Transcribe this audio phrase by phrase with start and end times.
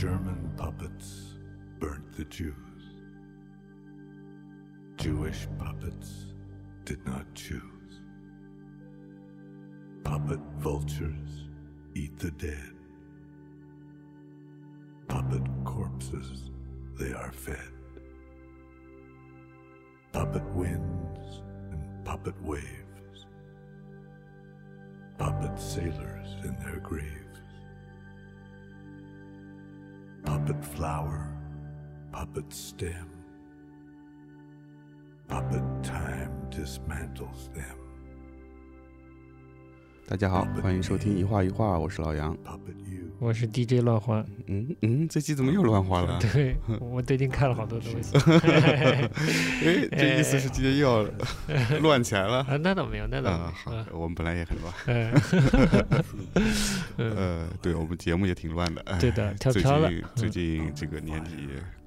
[0.00, 1.36] German puppets
[1.78, 2.54] burnt the Jews.
[4.96, 6.24] Jewish puppets
[6.86, 8.00] did not choose.
[10.02, 11.50] Puppet vultures
[11.94, 12.72] eat the dead.
[15.06, 16.50] Puppet corpses
[16.98, 17.70] they are fed.
[20.12, 23.26] Puppet winds and puppet waves.
[25.18, 27.29] Puppet sailors in their graves.
[30.40, 31.36] Puppet flower,
[32.12, 33.10] puppet stem.
[35.28, 37.79] Puppet time dismantles them.
[40.10, 42.36] 大家好，欢迎收听一画一画，我是老杨。
[43.20, 46.18] 我是 DJ 乱花，嗯嗯，这期怎么又乱花了？
[46.18, 49.08] 对我最近看了好多东西 哎，
[49.92, 51.08] 这意思是今天又要
[51.78, 52.38] 乱起来了。
[52.38, 56.02] 啊，那倒没有，那倒好我们本来也很乱。
[56.98, 58.80] 呃，对我们节目也挺乱的。
[58.86, 61.30] 哎对的 跳最票了近最近这个年底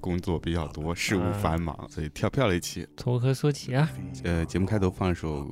[0.00, 2.88] 工作比较多，事务繁忙，所以跳票了一期。
[2.96, 3.86] 从何说起啊？
[4.22, 5.46] 呃，节目开头放一首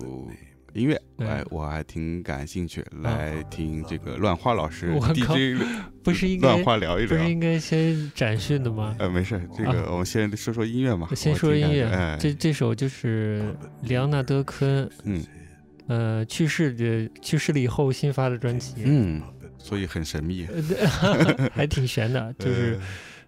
[0.75, 1.27] 音乐，对。
[1.27, 5.57] 哎，我还挺感兴趣，来听这个乱花老师 DJ
[6.03, 7.17] 不是应该乱花聊一聊。
[7.17, 8.97] 不是应该先展讯的吗？
[8.99, 11.09] 呃，没事，这个 我们先说说音乐嘛。
[11.15, 15.25] 先说音乐，哎，这这首就是里昂纳德·科恩，嗯。
[15.89, 19.21] 呃，去世的去世了以后新发的专辑，嗯，
[19.59, 20.47] 所以很神秘。
[21.53, 22.79] 还挺悬的，就是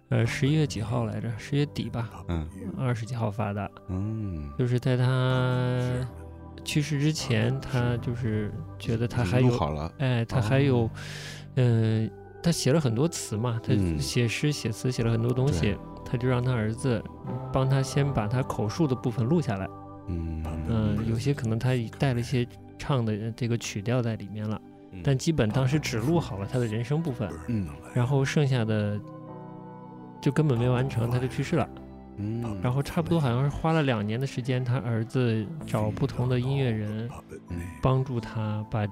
[0.07, 1.29] 呃十一月几号来着？
[1.37, 2.47] 十月底吧，嗯。
[2.77, 5.03] 二十几号发的，嗯，就是在他
[6.65, 9.89] 去世之前，他就是觉得他还有，录好了。
[9.99, 10.89] 哎，他还有，
[11.55, 12.09] 嗯、
[12.43, 17.01] 他写了很多词嘛，他嗯写诗写词写了很多东西，他就让他儿子
[17.53, 19.69] 帮他先把他口述的部分录下来，
[20.07, 22.45] 嗯嗯、有些可能他带了一些
[22.77, 24.59] 唱的这个曲调在里面了，
[24.91, 28.99] 嗯但基本当时只录好了他的人声部分，嗯然后剩下的
[30.19, 31.69] 就根本没完成，他就去世了。
[32.17, 37.09] 嗯，然后差不多好像是花了两年的时间，他儿子找不同的音乐人
[37.49, 38.87] 嗯帮助他把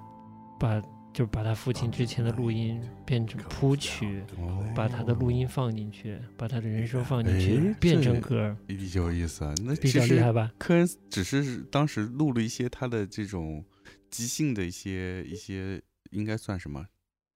[0.59, 0.81] 把
[1.13, 9.53] 就是把他父亲之前的录音变成谱曲，哦把他的录音放进去，把他的人声放进去哎，变成这歌，比较有意思啊。
[9.63, 10.51] 那比其实较厉害吧？
[10.57, 13.63] 科恩只是当时录了一些他的这种
[14.09, 15.79] 即兴的一些一些，
[16.11, 16.83] 应该算什么？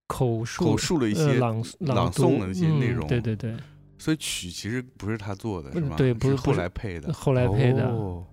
[0.08, 3.54] 口述口述了一些，呃朗朗诵的一些内嗯容对对对，
[3.98, 5.96] 所以曲其实不是他做的，不是是吗？
[5.96, 8.24] 对不是是后来配的，后来配的哦。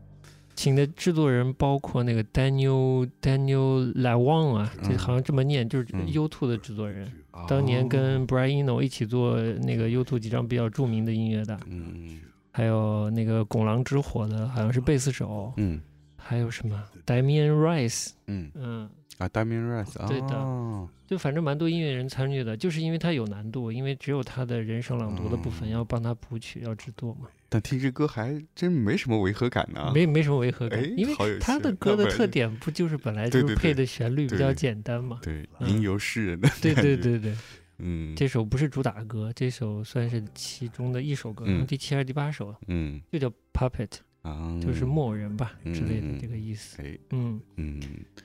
[0.56, 4.98] 请的制作人包括那个 Daniel Daniel Lawang 啊，这嗯。
[4.98, 6.08] 好像这么念，就是嗯。
[6.08, 7.12] U2 的制作人。
[7.50, 12.22] 当年跟 Brian Eno 一起做那个 U2 几张比较著名的音乐的，嗯
[12.52, 15.82] 还有那个拱狼之火的，好像是贝斯手，嗯。
[16.16, 18.50] 还有什么？Damian Rice，嗯。
[18.56, 29.92] 嗯，啊，Damian Rice，对的哦就反正蛮多音乐人参与的，就是因为他有难度，因为只有他的人声朗读的部分嗯要帮他谱曲，要制作嘛，但听这歌还真没什么违和感呢。
[29.94, 35.20] 没没什么违和感哎，因为他的歌的特点不就是本来就是配的旋律比较简单嘛？
[35.22, 37.36] 对，嗯吟游诗人的 对，对对对，
[37.78, 43.92] 嗯，这首不是主打歌，这首算是其中的一首歌，嗯第七还是第八首，嗯就叫 Puppet，
[44.26, 46.82] 啊，就是木偶人吧嗯之类的嗯这个意思。
[46.82, 47.80] 哎，嗯，嗯，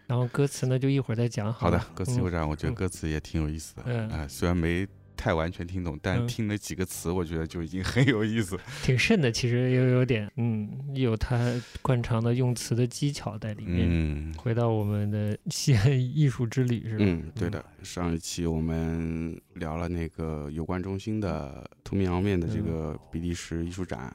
[0.07, 3.83] 然后歌词呢，就一会儿再讲好的歌词有这样，我觉得嗯歌词也挺有意思的。
[3.87, 8.59] 嗯啊，虽然没太完全听懂，但嗯听了几个词，我觉得就已经 很有意思。
[8.83, 11.39] 挺深的，其实又有点，嗯，有他
[11.83, 13.87] 惯常的用词的技巧在里面。
[13.91, 17.05] 嗯回到我们的 西安艺术之旅是吧？
[17.07, 17.63] 嗯，对的。
[17.83, 24.15] 上一期我们聊了那个有关中心的图面凹面的这个比利时艺术展，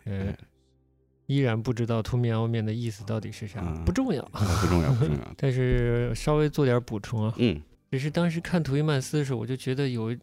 [1.28, 3.84] 依然不知道凸面凹面的意思到底是啥，嗯。
[3.86, 4.22] 不重要。
[4.32, 5.22] 啊不重要，不重要。
[5.38, 7.62] 但是稍微做点补充啊，嗯。
[7.92, 10.14] 只是当时看图伊曼斯的时候，我就觉得有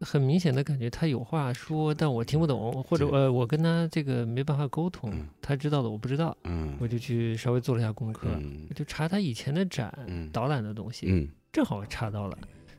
[0.00, 6.76] 很明显的感觉，他有话说，但我听不懂，或者呃，我跟他这个没办法沟通，嗯他知道的我不知道，嗯。
[6.80, 8.66] 我就去稍微做了一下功课，嗯。
[8.74, 10.28] 就查他以前的展、嗯。
[10.30, 12.36] 导览的东西，嗯正好查到了，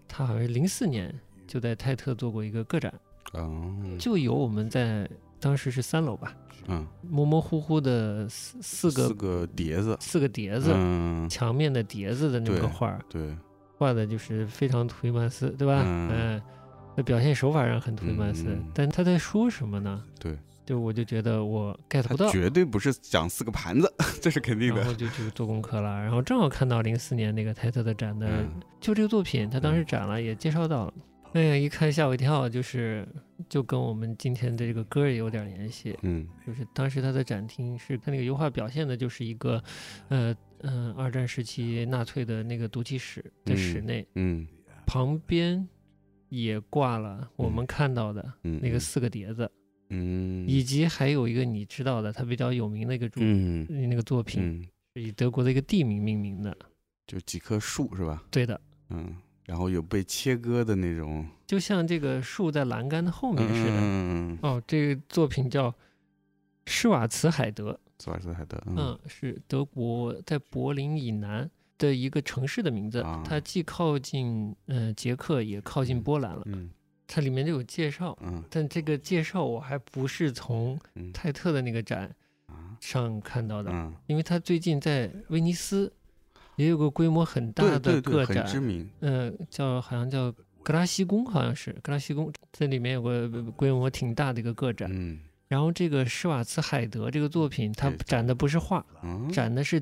[0.07, 1.13] 他好像是零四年
[1.47, 2.93] 就在泰特做过一个个展，
[3.33, 3.73] 哦。
[3.97, 5.09] 就有我们在
[5.39, 6.33] 当时是三楼吧，
[6.67, 12.99] 嗯模模糊糊的四四个四个碟子，四个碟子，嗯墙面的碟子的那个画儿。
[13.09, 13.35] 对
[13.77, 15.81] 画的就是非常图伊曼斯，对吧？
[15.85, 16.41] 嗯嗯，
[16.97, 20.03] 那表现手法上很图伊曼斯，但他在说什么呢？
[20.19, 23.89] 对，就我就觉得我 get 不到，绝对不是讲四个盘子，
[24.21, 24.81] 这是肯定的。
[24.81, 28.49] 然后就去做功课了，然后正好看到零四年那个泰特的展的，嗯
[28.81, 30.93] 就这个作品，他当时展了，也介绍到了。
[31.33, 33.07] 哎呀，一看吓我一跳，就是
[33.47, 39.63] 就跟我们今天的这个歌也有点联系，嗯就是当时他的展厅是他那个油画表现的就是一个，
[40.07, 44.47] 呃嗯、二战时期纳粹的那个毒气室的室嗯内，嗯。
[44.85, 45.67] 旁边
[46.29, 49.49] 也挂了我们看到的嗯，那个四个碟子，
[49.89, 56.57] 嗯，以及还有一个你知道的，他比较有名的一个作、嗯那个作品，嗯，是以德国的一个地名命名的。
[57.05, 58.23] 就几棵树是吧？
[58.31, 58.59] 对的，
[58.89, 59.15] 嗯，
[59.49, 63.71] 然后有被切割的那种就像这个树在栏杆的后面似的。
[63.73, 65.73] 嗯，哦，这个作品叫
[66.67, 71.49] 施瓦茨海德，施瓦茨海德，嗯，是德国在柏林以南
[71.79, 72.99] 的一个城市的名字。
[73.01, 76.43] 啊它既靠近呃捷克，也靠近波兰了。
[76.45, 76.69] 嗯
[77.11, 82.15] 它里面就有介绍，嗯但这个介绍我还不是从嗯泰特的那个展
[82.45, 85.91] 啊上看到的，嗯，因为他最近在威尼斯
[86.59, 90.29] 也有个规模很大的个展，很知名，嗯、叫好像叫
[90.61, 94.89] 格拉西宫，好像是格拉西宫，这里面有个规模挺大的一个个展。
[94.91, 99.81] 嗯然后这个施瓦茨海德这个作品，它展的不是画，嗯，展的是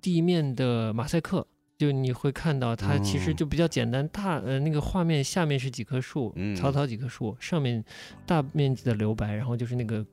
[0.00, 1.46] 地面的马赛克。
[1.78, 7.84] 就你会看到它其实哦就比较简单，大呃那个画面下面是几棵树，嗯草草几棵树，上面
[8.24, 10.06] 大面积的留白，然后就是那个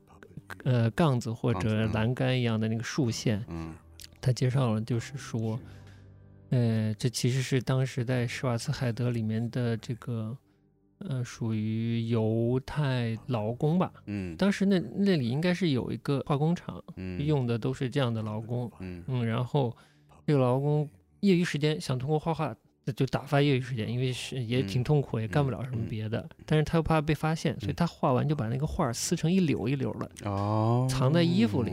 [0.63, 3.45] 呃杠子或者栏杆一样的那个竖线。
[3.49, 3.73] 嗯
[4.19, 5.57] 他介绍了，就是说，
[6.49, 10.35] 呃，这其实是当时在施瓦茨海德里面的这个
[10.99, 13.91] 呃属于犹太劳工吧。
[14.05, 18.71] 嗯当时那那里应该是有一个化工厂，嗯用的都是这样的劳工。
[18.79, 19.75] 嗯嗯，然后
[20.25, 20.89] 这个劳工
[21.21, 22.55] 业余时间想通过画画
[22.95, 26.27] 就打发业余时间，因为是也挺嗯痛苦，也干不了什么嗯别的。
[26.47, 31.71] 但是他又怕被发现，所以嗯他画完就把那个画撕成一绺一绺的，哦，藏在衣服里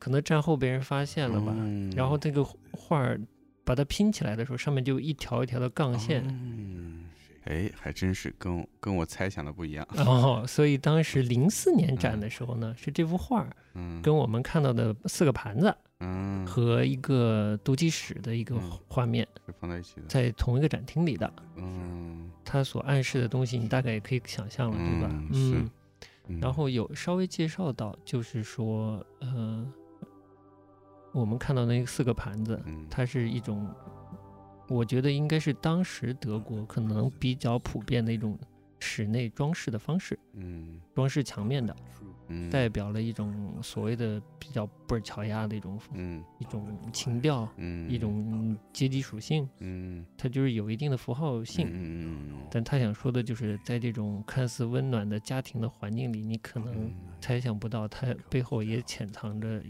[0.00, 1.54] 可能战后被人发现了吧。
[1.56, 3.20] 嗯然后这个画儿
[3.64, 6.22] 把它拼起来的时候，上面就一条一条的杠线。
[6.26, 7.04] 嗯，
[7.44, 16.44] 哎，还真是跟跟我猜想的不一样， 哦，所以当时零四年展的时候呢，是这幅画儿嗯，跟我们看到的四个盘子嗯。
[16.46, 18.78] 和一个毒鸡屎的一个嗯。
[18.88, 21.32] 画面是放在一起的，在同一个展厅里的。
[21.56, 22.30] 嗯。
[22.44, 25.08] 它所暗示的东西，你大概也可以想象了，对吧？
[25.32, 25.70] 嗯。
[26.40, 29.66] 然后有稍微介绍到，就是说，呃，
[31.12, 32.86] 我们看到那四个盘子，嗯。
[32.90, 33.68] 它是一种，
[34.68, 38.38] 我觉得应该是当时德国可能比较普遍的一种
[38.78, 40.80] 室内装饰的方式，嗯。
[40.94, 41.74] 装饰墙面的，
[42.28, 42.48] 嗯。
[42.50, 46.22] 代表了一种所谓的比较布尔乔亚的一种嗯。
[46.38, 47.90] 一种情调，嗯。
[47.90, 50.06] 一种阶级属性，嗯。
[50.16, 51.66] 它就是有一定的符号性。
[51.68, 56.92] 嗯嗯但他想说的就是，在这种看似温暖的家庭的环境里，你可能嗯。
[57.20, 59.62] 猜想不到，它背后也潜藏着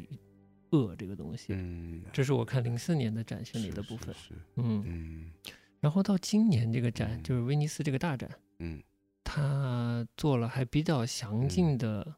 [0.70, 1.52] 恶这个东西。
[1.52, 4.14] 嗯，这是我看零四年的展现里的部分。
[4.14, 5.32] 是是嗯，嗯
[5.81, 8.82] 然后到今年这个展，嗯就是威尼斯这个大展，嗯
[9.25, 12.17] 他做了还比较详尽的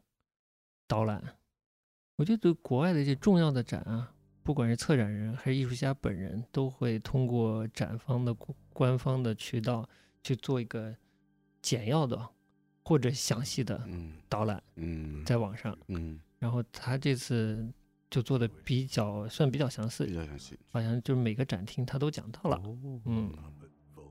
[0.86, 1.22] 导览。
[2.16, 9.88] 我觉得国外的这些重要的展啊，不管是策展人还是艺术家本人，都会通过展方的官官方的渠道
[10.22, 10.94] 去做一个
[11.60, 12.28] 简要的
[12.84, 15.76] 或者详细的嗯导览嗯在网上。
[15.88, 17.72] 嗯然后他这次
[18.12, 22.56] 就做的比较算比较详比细，较详细好像就是每个展厅他都讲到了。
[22.56, 22.76] 哦
[23.06, 23.32] 嗯，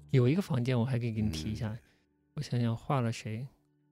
[0.09, 1.77] 有一个房间我还可以给你提一下，
[2.33, 3.47] 我想想画了谁，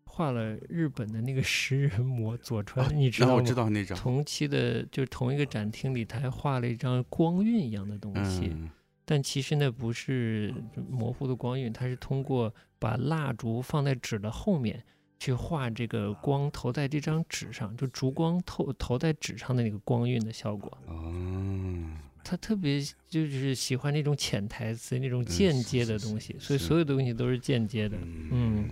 [0.06, 3.34] 画了日本的那个食人魔佐川，啊你知道吗？
[3.36, 8.72] 我知道那张同期的，就是同一个展厅里，他还画了一张光晕一样的东西，嗯
[9.06, 10.54] 但其实那不是
[10.88, 14.84] 模糊的光晕，它是通过把蜡烛放在纸的后面。
[15.20, 20.76] 去画这个光投在这张纸上，就烛光透投在纸上的那个光晕的效果。
[20.88, 27.98] 嗯他特别就是喜欢那种潜台词、那种间接的东西，所以所有的东西都是间接的。
[28.32, 28.70] 嗯。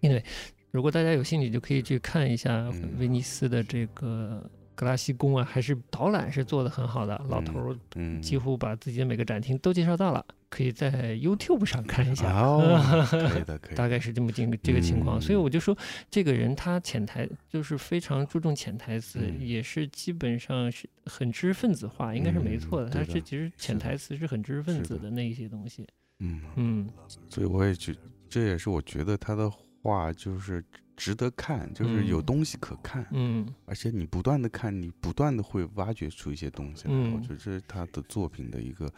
[0.00, 0.22] 因为
[0.70, 2.92] 如果大家有兴趣，就可以去看一下嗯。
[2.98, 7.20] 威尼斯的这个格拉西宫啊，还是导览是做的很好的。
[7.28, 12.30] 老头儿嗯几乎把自己的每个展厅都介绍到了，可以在 YouTube 上看一下。
[12.32, 12.78] 哦，
[13.10, 15.76] 可以的可以的，大概是这么这个这个情况，所以嗯我就说，
[16.10, 22.90] 这个人他潜台就是非常注重潜台词，嗯也是基本上是很知识分子化，应该是没嗯错的。
[22.90, 25.86] 他对的是其实潜台词是很知识分子的那一些东西。
[26.18, 26.88] 嗯，嗯
[27.28, 27.94] 所以我也觉，
[28.28, 29.50] 这也是我觉得他的
[29.82, 30.62] 话就是
[30.96, 36.94] 值得看，就是有嗯东西可看，嗯而且你不断的看，你不断的会挖掘出一些东西来。
[36.94, 38.90] 我嗯觉得这是他的作品的一个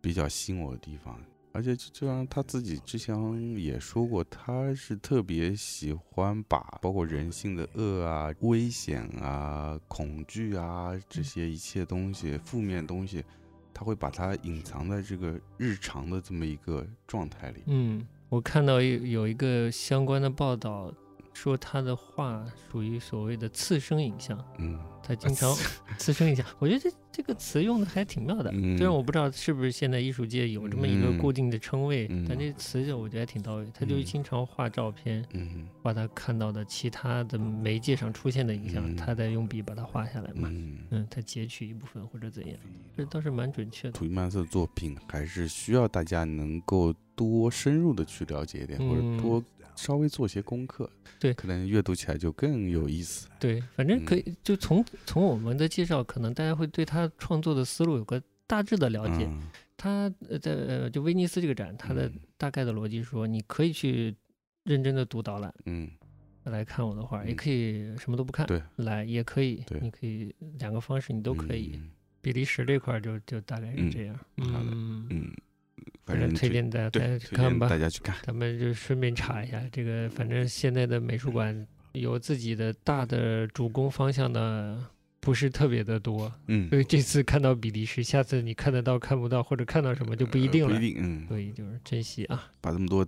[0.00, 1.18] 比较吸引我的地方。
[1.50, 3.16] 而且就就像他自己之前
[3.58, 13.24] 也说过，他是特别喜欢把包括人性的恶啊、危险啊、恐惧啊这些一切东西、负面东西，
[13.74, 17.62] 他会把它隐藏在这个日常的这么一个状态里。
[17.66, 20.92] 嗯，我看到有有一个相关的报道，
[21.38, 25.54] 说他的画属于所谓的次生影像，嗯，他经常
[25.96, 26.12] 次。
[26.12, 28.50] 生影像，我觉得这这个词用的还挺妙的。
[28.52, 28.76] 嗯。
[28.76, 31.18] 虽然我不知道是不是现在艺术界有这么一个嗯。
[31.18, 32.26] 固定的称谓，嗯。
[32.28, 33.66] 但这词就我觉得还挺到位。
[33.72, 34.04] 他就嗯。
[34.04, 35.68] 经常画照片，嗯。
[35.80, 38.96] 画他看到的其他的媒介上出现的影像，嗯。
[38.96, 40.48] 他再用笔把它画下来嘛。
[40.50, 42.56] 嗯，嗯，他截取一部分或者怎样，
[42.96, 43.92] 这倒是蛮准确的。
[43.92, 49.16] 土伊曼斯的作品还是需要大家能够多深入的去了解一点，或嗯。
[49.16, 49.44] 者多
[49.78, 51.32] 稍微做些功课，对。
[51.34, 53.28] 可能阅读起来就更有意思。
[53.38, 59.24] 对，反正可嗯以就从从我们的介绍，可能大家会对他创作的思路有个大致的了解。
[59.26, 59.42] 嗯。
[59.76, 62.20] 他呃在呃就威尼斯这个展，他的嗯。
[62.36, 64.16] 大概的逻辑是说，你可以去
[64.64, 65.54] 认真的读导览。
[65.66, 65.88] 嗯。
[66.44, 67.36] 来看我的画，也嗯。
[67.36, 68.60] 可以什么都不看对。
[68.76, 71.72] 来，也可以对，你可以两个方式你都可以。
[71.74, 71.90] 嗯。
[72.20, 73.90] 比利时这块儿就就大概是嗯。
[73.90, 74.70] 这样，好的。
[74.72, 75.32] 嗯，嗯，
[76.08, 77.78] 反正推荐大家大，家去看吧大。
[77.78, 78.16] 家去看。
[78.22, 84.82] 咱们就顺便查一下这个，反正现在的美术馆有自己的大的主攻方向的
[85.20, 90.74] 不是特别的多，嗯，所以这次看到比利时，下次你看得到看不到，或者看到什么就不一定了。
[90.74, 93.06] 呃不一定，嗯，所以就是珍惜啊，把这么多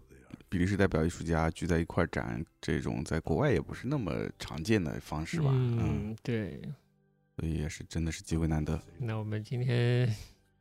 [0.49, 5.49] 比利时代表艺术家聚在一块儿展，这种在国外也不是那么常见的方式吧？
[5.53, 6.61] 嗯，嗯，对。
[7.37, 8.79] 所以也是真的是机会难得。
[8.99, 10.07] 那我们今天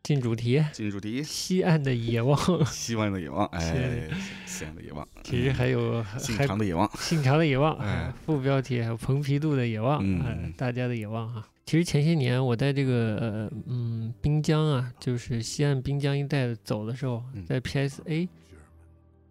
[0.01, 4.09] 进主题，进主题，西岸的野望，西岸的野望，哎，
[4.45, 7.87] 西岸的野望，其实还有信还长的野望，信长的野望，哎。
[7.87, 10.21] 啊副标题还有蓬皮杜的野望，嗯。
[10.21, 11.47] 哎大家的野望啊。
[11.65, 18.27] 其实前些年我在这个呃嗯滨江啊，就是西岸滨江一带走的时候嗯，在 PSA，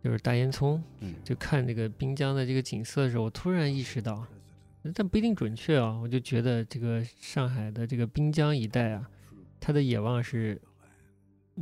[0.05, 1.15] 就是大烟囱，嗯。
[1.25, 4.25] 就看这个滨江的这个景色的时候，我突然意识到，
[4.95, 9.11] 但不一定准确啊，我就觉得这个上海的这个滨江一带啊，
[9.69, 10.59] 它的野望是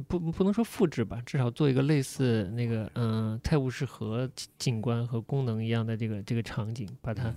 [0.06, 7.34] 不不能说复制吧，至少做一个类似那个嗯泰晤士河景景观和功能一样的这个这个场景，把它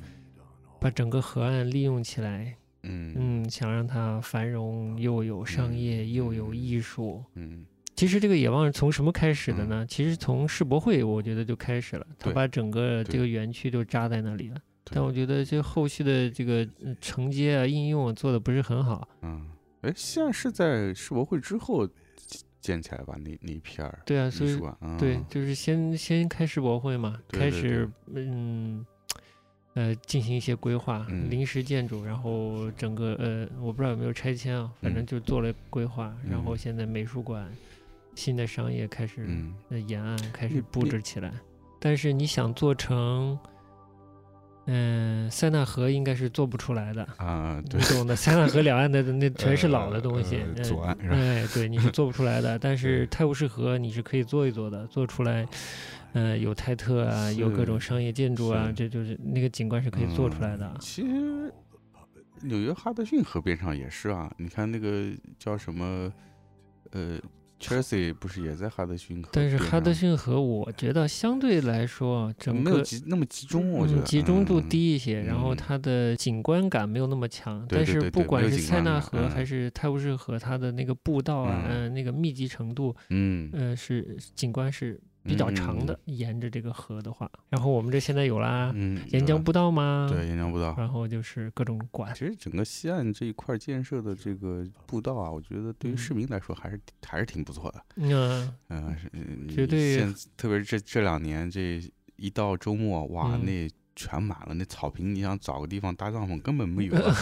[0.79, 7.23] 把整个河岸利用起来，嗯嗯，想让它繁荣，又有商业，又有艺术。
[7.33, 9.83] 嗯其实这个野望是从什么开始的呢？
[9.87, 14.57] 其实从世博会，我觉得就开始了，他把整个这个园区都扎在那里了。
[14.85, 19.07] 但我觉得这后续的这个呃承接啊、应用啊做的不是很好。
[19.23, 19.45] 嗯，
[19.81, 21.87] 哎，西安是在世博会之后
[22.59, 23.15] 建起来吧？
[23.17, 24.59] 那那一片儿对啊，所以
[24.99, 28.85] 对，就是先先开世博会嘛，对对开始嗯
[29.75, 31.29] 呃进行一些规划，嗯。
[31.29, 35.05] 临时建筑，然后整个呃我不知道有没有拆迁啊，反正嗯。
[35.05, 36.57] 就做了规划，然后嗯。
[36.57, 37.49] 现在美术馆、
[38.15, 39.25] 新的商业开始
[39.87, 41.33] 沿岸开始布置起来，
[41.79, 43.39] 但是你想做成。
[44.71, 48.15] 嗯，塞纳河应该是做不出来的，啊，对你，懂的。
[48.15, 51.15] 塞纳河两岸的那全是老的东西，左岸是吧？
[51.15, 52.57] 哎，对，你是做不出来的。
[52.59, 55.47] 但是泰晤士河你是可以做一做的，做出来，
[56.13, 60.77] 呃，有泰特啊，有各种商业建筑啊，这就是那个景观是可以做出来的嗯。
[60.79, 61.51] 其实
[62.41, 66.13] 纽约哈德逊河边上也是啊，你看那个叫什么，
[66.91, 67.17] 呃
[67.59, 69.29] ，Chelsea 不是也在哈德逊河？
[69.33, 74.01] 但是哈德逊河，我觉得相对来说，整没有个集那么集中，我觉得。
[74.01, 75.57] 嗯集中度嗯低一些，然后嗯。
[75.57, 77.65] 它的景观感没有那么强。
[77.69, 79.29] 但是不管是塞纳河嗯。
[79.29, 81.89] 还是泰晤士河，它的那个步道啊，嗯。
[81.89, 87.29] 嗯，那个密集程度，嗯，呃，是景观是比较长的，沿着这个河的话。
[87.49, 90.07] 然后我们这现在有啦，嗯，沿江步道吗？
[90.11, 90.73] 对沿江步道。
[90.77, 97.83] 然后就是各种管，其实整个西岸这一块建设的这个步道啊，我觉得对于嗯市民来说还是还是挺不错的。
[97.95, 101.81] 嗯，嗯，绝对现特别是这这两年这
[102.15, 107.15] 一到周末，哇，嗯那全满了，那草坪你想找个地方搭帐篷根本没有啊。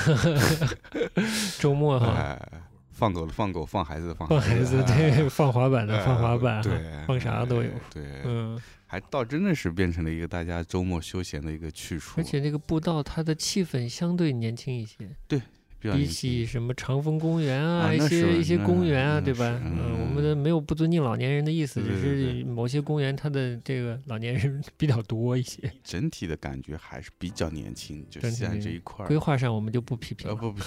[1.58, 2.50] 周末哈，哎，
[2.98, 7.70] 放狗的放狗，放孩子的放放孩子哎对， 放滑板的放滑板，对，放啥都有。
[7.70, 15.39] 哎对，嗯，还倒真的是变成了一个大家周末休闲的一个去处，而且那个步道它的气氛相对年轻一些，比
[15.79, 19.60] 比起什么长风公园啊，一些一些公园啊，对吧？
[19.63, 29.17] 嗯，我们嗯的没有不尊敬老年人的意思，只是某些公园它的这个老年人 比较多一些， 整体的感觉还是比较年轻，就西安整体的这一块儿规。
[29.17, 30.34] 划上我们就不批评 了。
[30.34, 30.63] 呃不不，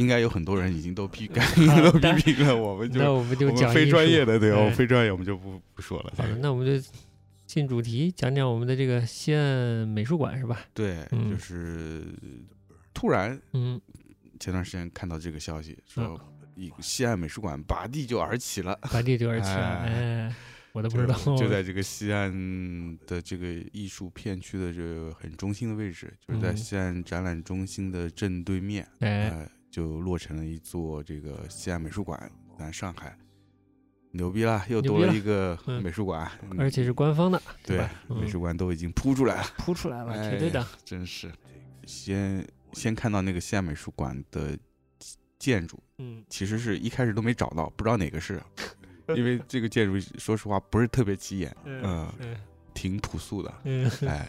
[0.00, 1.24] 应应该有很多人已经都批，
[1.56, 6.12] 应该都批评了，我们就那我们就讲艺术专业的，对，我哎们非专业我们就不不说了。
[6.16, 6.88] 好的，那我们就
[7.46, 9.42] 进主题，讲讲我们的这个西岸
[9.88, 10.60] 美术馆是吧？
[10.74, 12.04] 对，嗯就是
[12.92, 13.80] 突然嗯，
[14.44, 16.20] 前段时间看到这个消息，说啊
[16.54, 19.88] 一西岸美术馆拔地就而起了， 拔地就而起了，哎。
[20.26, 20.34] 哎，
[20.72, 22.30] 我都不知道，就就在这个西岸
[23.06, 26.56] 的这个艺术片区的这个很中心的位置，就是在嗯。
[26.58, 33.16] 西岸展览中心的正对面，哎，呃，就落成了一座这个西岸美术馆，咱上海。
[34.10, 40.64] 牛逼了，又多了一个 嗯美术馆，而且是官方的，对美术馆都已经铺出来了，铺出来了，哎绝对的。
[40.84, 41.32] 真是。
[41.86, 44.56] 先先看到那个西安美术馆的
[45.38, 46.24] 建筑，嗯。
[46.28, 48.42] 其实是一开始都没找到，不知道哪个是，
[49.16, 52.36] 因为这个建筑说实话不是特别起眼，嗯，嗯
[52.74, 54.28] 挺朴素的，嗯， 哎，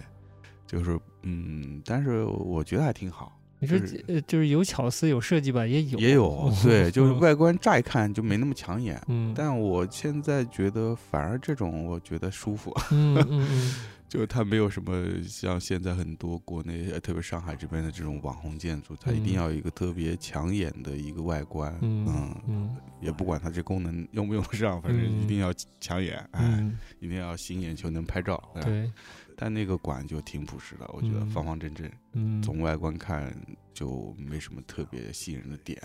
[0.67, 3.31] 就是嗯，但是我觉得还挺好。
[3.57, 7.19] 你说就是呃，就是有巧思有设计吧，也有也有， 对，就是嗯。
[7.21, 13.75] 外观乍一看就没那么抢眼，嗯，但我现在觉得反而这种我觉得舒服，嗯嗯嗯
[14.07, 19.35] 就是它没有什么像现在很多国内，呃特别上海这边的这种网红建筑，它一定嗯。
[19.35, 28.91] 要有一个特别抢眼的一个外观，嗯也不管它这功能用不用得上，反正一嗯定要抢眼，哎，嗯，一定要吸引眼球能拍照，哎对，
[29.35, 33.35] 但那个馆就挺朴实的，我觉得嗯方方正正，嗯，从外观看
[33.75, 35.77] 就没什么特别吸引人的点，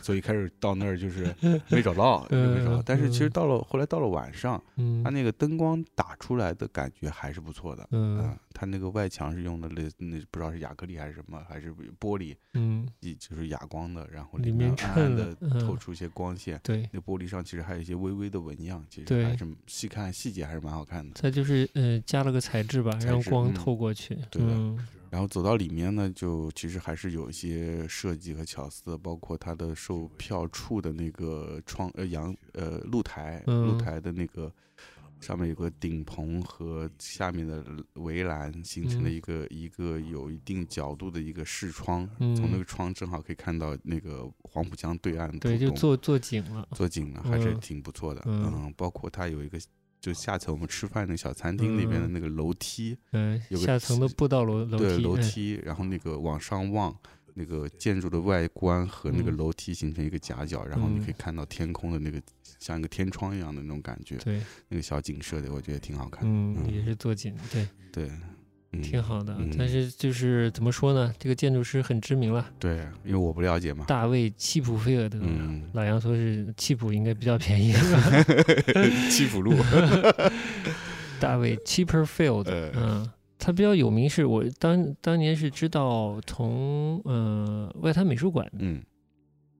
[0.00, 1.34] 所以一开始到那儿就是
[1.68, 7.88] 没找到，没找但是其实嗯到了后来到了晚上，嗯它那个灯光打出来的感觉还是不错的。
[7.90, 12.86] 嗯啊，它那个外墙是用的那那不知道是亚克力还是什么，还是玻璃，嗯，
[13.18, 16.60] 就是哑光的，然后里面暗暗的透出一些光线。
[16.62, 21.20] 对，那玻璃上其实还有一些微微的纹样，其实还是细看细节还是蛮好看的。
[21.20, 24.40] 它就是呃加了个材质吧，让光嗯透过去，对
[25.12, 33.78] 然后走到里面呢，就其实还是有一些设计和巧思的，包括它的售票处的那个窗呃阳呃露台，露嗯。
[33.78, 34.50] 台的那个
[35.20, 37.62] 上面有个顶棚和下面的
[37.96, 39.12] 围栏形成了嗯。
[39.12, 42.58] 一个、一个有一定角度的一个视窗，从那嗯。
[42.60, 47.60] 个窗正好可以看到那个黄浦江对岸的对，就做做景了，做景了，还是嗯。
[47.60, 48.22] 挺不错的。
[48.24, 48.44] 嗯。
[48.46, 49.60] 嗯，包括它有一个
[50.02, 52.12] 就下层我们吃饭那个小餐厅里边的嗯。
[52.12, 52.98] 那个楼梯。
[53.12, 56.94] 嗯，有个下层的步道楼楼对楼梯，然后那个往上望，
[57.34, 59.36] 那个建筑的外观和那个嗯。
[59.36, 61.14] 楼梯形成一个夹角，然后你可以嗯。
[61.16, 62.20] 看到天空的那个
[62.58, 66.28] 像一个天窗一样的那种感觉，对，那个小景色的我觉得挺好看的。
[66.28, 66.74] 嗯，嗯。
[66.74, 68.22] 也是做景，对，对，嗯
[68.80, 69.36] 挺好的。
[69.38, 73.84] 嗯但是就是怎么说呢，这个建筑师很知名了，对，因为我不了解嘛。
[73.86, 75.18] 大卫·契普菲尔德。
[75.20, 77.72] 嗯，老杨说是契普应该比较便宜，
[79.10, 79.52] 契普路，
[81.20, 88.82] 大卫 Chipperfield，呃嗯，他比较有名是我当当年是知道从呃外滩美术馆嗯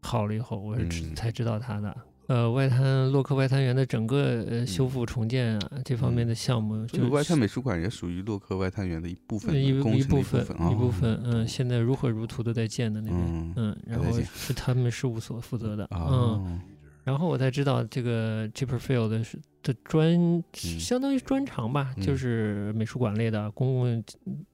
[0.01, 1.97] 好了以后，我是知嗯才知道他的。
[2.33, 9.71] 呃，外滩洛克外滩园的整个呃修复重建啊这方面的项目，就这个外滩美术馆也属于洛克外滩园的一部分一
[10.05, 16.61] 部分分，一部哦分，嗯，现在如火如荼的在建的那边，嗯嗯，然后是他们事务所负责的，嗯，哦，
[17.05, 24.05] 然后我才知道这个 Chipperfield 是的专，相当于专长吧，就嗯是美术馆类的、公共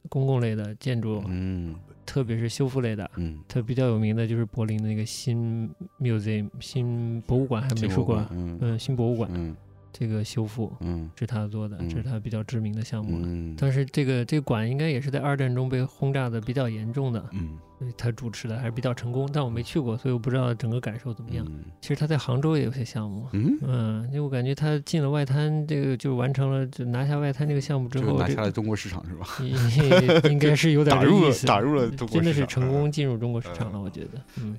[0.09, 1.77] 公共类的建筑，嗯
[2.09, 3.09] 特别是修复类的。
[3.17, 8.57] 嗯，它比较有名的就是柏林的那个新 museum 新博物馆还是美术馆，嗯。
[8.63, 9.31] 嗯，新博物馆。
[9.35, 9.55] 嗯
[9.93, 13.23] 这个修复嗯是他做的，这是嗯他比较知名的项目了。
[13.27, 19.29] 嗯但是这个这个馆应该也是在二战中被轰炸的比较严重的，嗯所以他主持的还是比较成功。
[19.33, 21.47] 但我没去过，所以我不知道整个感受怎么样。
[21.49, 29.27] 嗯其实他在杭州也有些项目，嗯，嗯，因为我感觉他进了外滩，这个就完成了，就拿下外滩这个项目之后，就拿下了中国市场是吧？
[29.43, 34.57] 应应该是有点打入了打入了中国真的是成功进入中国市场了，嗯我觉得，嗯。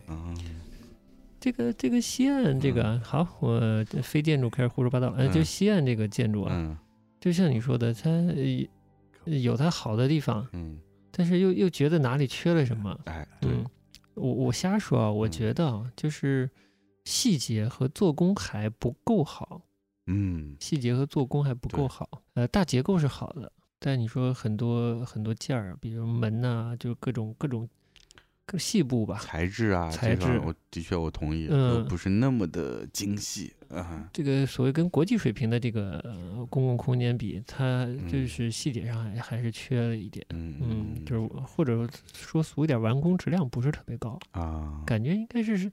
[1.39, 5.17] 嗯这个这个西岸这个啊好，我这非建筑开始胡说八道了。
[5.17, 6.77] 呃，就嗯西岸这个建筑啊，嗯
[7.19, 10.79] 就像你说的，它呃有它好的地方，嗯，
[11.11, 12.97] 但是又又觉得哪里缺了什么。
[13.05, 13.65] 哎，对嗯，，
[14.15, 16.49] 我我瞎说啊，我嗯觉得啊，就是
[17.05, 19.61] 细节和做工还不够好，
[20.07, 22.21] 嗯细节和做工还不够好。
[22.33, 27.78] 呃，大结构是好的，但你说很多很多件儿，比如门呐、就各种各种各
[28.57, 34.09] 细部吧，材质啊，材质我的确我同意，嗯都不是那么的精细啊。
[34.13, 40.25] 这个所谓跟国际水平的这个、呃、公共空间比，它就嗯是细节上还还是缺了一点。
[40.29, 45.71] 嗯嗯，就是或者说俗一点，完工质量不是特别高，啊，感觉应该是是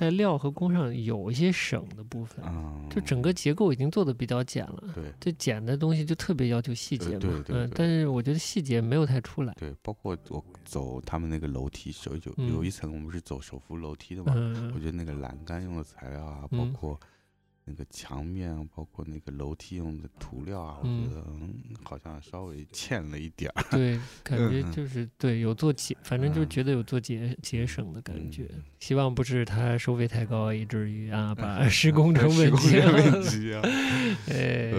[0.00, 4.84] 在料和工上有一些省的部分，啊，就整个结构已经做的比较简了。
[4.94, 5.12] 对。
[5.20, 7.56] 这简的东西就特别要求细节嘛，对对对。
[7.56, 12.66] 嗯，但是我觉得细节没有太出来，对，包括我走他们那个楼梯有，有有嗯。
[12.66, 16.72] 一层我们是走手扶楼梯的嘛，我嗯觉得那个栏杆用的材料啊，包嗯。
[16.72, 16.98] 括
[17.70, 21.54] 那个墙面啊，包括那个楼梯用的涂料啊，我嗯觉得嗯
[21.84, 23.64] 好像稍微欠了一点儿。
[23.70, 28.48] 对，感觉嗯就是对有做节，反正就觉得有做节节省的感觉。
[28.52, 33.30] 嗯希望不是他收费太高，以至于啊 把施工成施工问题成问了。
[33.30, 33.60] 题啊。
[34.28, 34.72] 哎，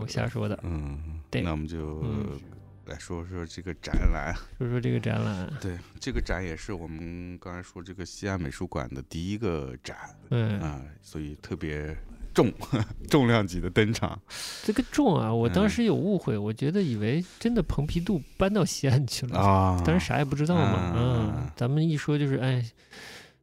[0.00, 0.58] 我瞎说的。
[0.64, 2.38] 嗯，对那我们就嗯
[2.86, 4.34] 来说说这个展览。
[4.58, 9.96] 说说这个展览，对，这个展也是我们刚才说这个西安美术馆的第一个展
[10.30, 11.96] 嗯啊、所以特别
[12.38, 12.52] 重
[13.10, 14.16] 重量级的登场
[14.64, 19.82] 这个重啊，我当嗯时有误会，我觉得以为真的蓬皮杜搬到西安去了，啊！
[19.84, 20.92] 当时啥也不知道嘛。
[20.94, 22.64] 嗯嗯，咱们一说就是哎，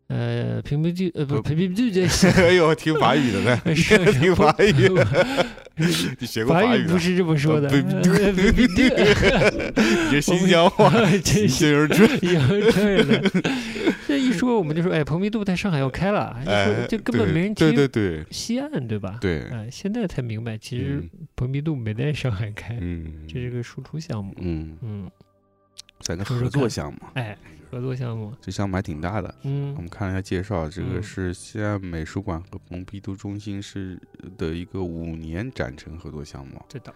[0.08, 2.08] 呃，蓬皮杜呃不不蓬皮杜这
[2.42, 5.45] 哎呦，听法语的呢， 是听法语的，
[6.20, 8.82] 你学过法语不是这么说的，呃呃蓬皮杜
[9.82, 12.10] 你这新疆话，这 是新人准。
[12.24, 13.32] 有这儿的。
[14.08, 16.38] 这一说我们就说，哎，蓬皮杜在上海要开了，
[16.88, 18.26] 就根本对没人对对提对。
[18.32, 19.18] 西岸，对吧？
[19.20, 21.10] 对，哎，现在才明白，其实嗯。
[21.36, 24.34] 蓬皮杜没在上海开，嗯，这是个输出项目。
[24.38, 25.10] 嗯，嗯，
[26.02, 27.38] 算个合作项目，哎，
[27.76, 29.28] 合作项目，这项目还挺大的。
[29.44, 34.00] 嗯我嗯们看了一下介绍，这个嗯是西安美术馆和蓬皮杜中心是
[34.38, 36.94] 的一个五年展陈合作项目，对的。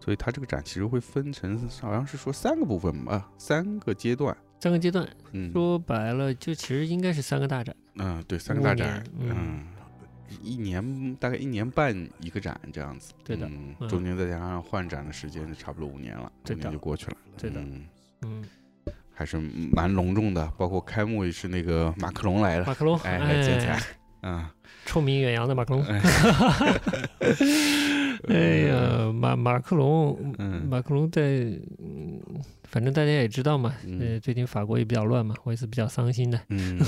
[0.00, 4.34] 所以它这个展其实会分成好像是说三个部分吧，三个阶段。
[4.58, 7.76] 三个阶段，嗯说白了，就其实应该是三个大展。
[7.96, 9.66] 嗯，对，三个大展，嗯嗯，
[10.40, 13.12] 一年大概一年半一个展这样子。
[13.22, 13.46] 对的
[13.86, 17.16] 中间再加上换展的时间，就差不多五年了，五对的年就过去了。
[17.36, 17.86] 对的嗯
[18.22, 18.44] 嗯，
[19.22, 19.38] 还是
[19.72, 23.82] 蛮隆重的，包括开幕也是那个马克龙来了，马克龙，哎，来剪彩哎，，
[24.22, 24.44] 嗯，
[24.84, 25.84] 臭名远扬的马克龙。
[25.86, 26.02] 哎
[28.28, 28.34] 哎
[28.68, 32.20] 呀，马马克龙，嗯马克龙在，嗯，
[32.64, 36.40] 反正大家也知道嘛，嗯呃，最近法国也比较乱嘛，我也是比较伤心的。
[36.50, 36.78] 嗯，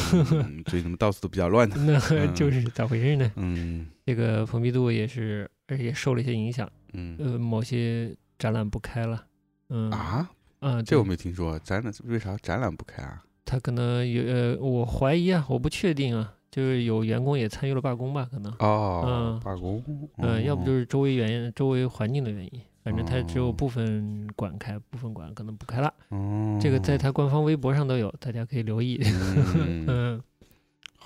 [0.66, 3.30] 最近怎么到处都比较乱呢，那嗯 就是咋回事呢？
[3.36, 9.24] 嗯这个蓬皮杜也是，而且受了一些影响，嗯呃，某些展览不开了。
[9.70, 10.28] 嗯啊，
[10.64, 13.22] 啊，这我没听说，展览为啥展览不开啊？
[13.44, 19.84] 他可能有呃，我怀疑啊，我不确定啊，就是有员工也参与了罢工吧，可能，哦嗯，罢工，
[20.16, 25.92] 嗯、要不就是周围原因、周围环境的原因，反正他只有哦部分馆开，部分馆可能不开了。
[26.08, 28.98] 哦，这个在他官方微博上都有，大家可以留意。
[29.04, 30.22] 嗯，嗯，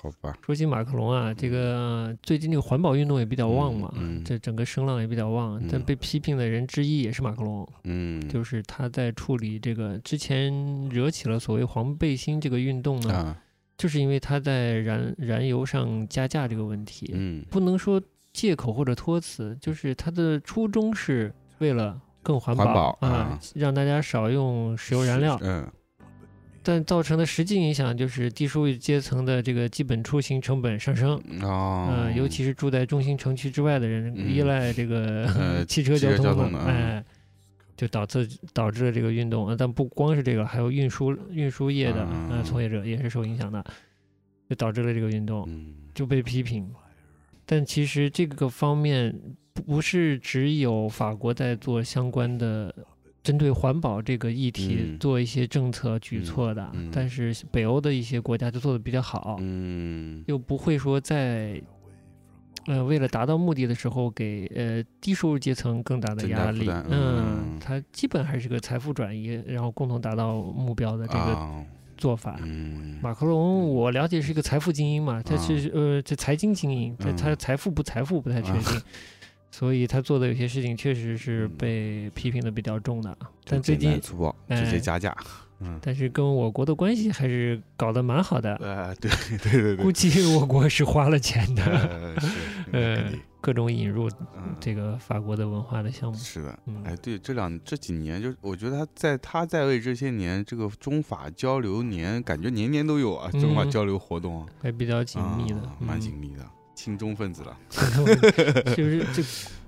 [0.00, 4.24] 好吧，说起马克龙啊，这个、呃最近这个环保运动也比较旺嘛，嗯嗯。
[4.24, 13.42] 这整个声浪也比较旺，但嗯被批评的人之一也是马克龙，嗯，就是他在处理这个之前惹起了所谓黄背心这个运动呢，啊，
[13.76, 17.44] 就是因为他在燃燃油上加价这个问题，嗯。
[17.50, 18.00] 不能说
[18.32, 25.66] 借口或者托词，就是他的初衷是为了更环保啊，让大家少用石油燃料，嗯
[26.68, 31.18] 但造成的实际影响就是低收入阶层的这个基本出行成本上升。
[31.40, 37.02] 哦，呃，尤其是住在中心城区之外的人，嗯依赖这个、呃 汽车交通哎，
[37.74, 39.48] 就导致导致了这个运动。
[39.48, 43.64] 呃但不光是这个，还有运输运输业的呃嗯从业者也是受影响的，
[44.50, 46.70] 就导致了这个运动嗯就被批评。
[47.46, 49.18] 但其实这个方面
[49.54, 52.74] 不不是只有法国在做相关的。
[53.28, 54.98] 针对环保这个议题嗯。
[54.98, 56.90] 做一些政策举嗯措的，嗯。
[56.90, 60.24] 但是北欧的一些国家就做的比较好，嗯。
[60.26, 61.60] 又不会说在
[62.66, 66.86] 呃为了达到目的的时候给呃低收入阶层更大的压力，嗯。
[66.88, 71.62] 嗯，它基本还是个财富转移，然后共同达到目标的这个啊。
[71.98, 72.38] 做法。
[72.42, 72.98] 嗯。
[73.02, 78.58] 马克龙，我了解是一个财富精英嘛，他是呃这财经精英，他他嗯财富不财富不太确啊。
[78.64, 78.82] 定，
[79.50, 83.16] 所以他做的有些事情确实是嗯被批评的比较重的。
[83.44, 85.16] 但最近粗暴，直接哎加价，
[85.60, 91.64] 嗯，但是跟我国的关系还是搞得蛮好的，呃，对对对对，估计我国是花了钱的。
[91.64, 92.28] 呃是，
[92.72, 96.18] 呃，各种引入嗯这个法国的文化的项目。
[96.18, 106.44] 是的，嗯哎，对，这两这几年，就我觉得他在他在位这些年，这个中法交流年，感觉年年都有啊，中法嗯交流活动，还比较紧密的啊，蛮嗯紧密的，
[106.78, 107.58] 亲中分子了，
[108.76, 109.20] 就是这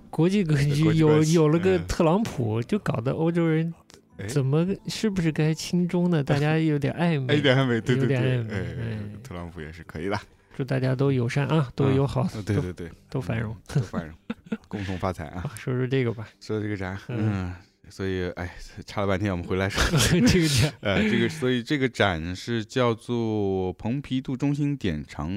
[0.08, 1.86] 国际格局有有了个嗯。
[1.88, 3.74] 特朗普，就搞得欧洲人
[4.16, 6.22] 哎怎么是不是该亲中呢？
[6.24, 7.38] 大家有点暧昧。
[7.42, 10.16] 点暧昧，对对对，有点暧昧哎哎，特朗普也是可以的，
[10.56, 13.56] 祝大家都友善啊，都嗯友好，对对对，都繁荣。
[13.56, 14.16] 嗯，都繁荣，
[14.68, 15.42] 共同发财啊！
[15.44, 17.18] 啊说说这个吧，说这个展，嗯。
[17.32, 17.54] 嗯，
[17.88, 18.54] 所以哎，
[18.86, 19.82] 差了半天，我们回来说。
[20.28, 25.28] 这个展呃，这个所以这个展是叫做蓬皮杜中心典藏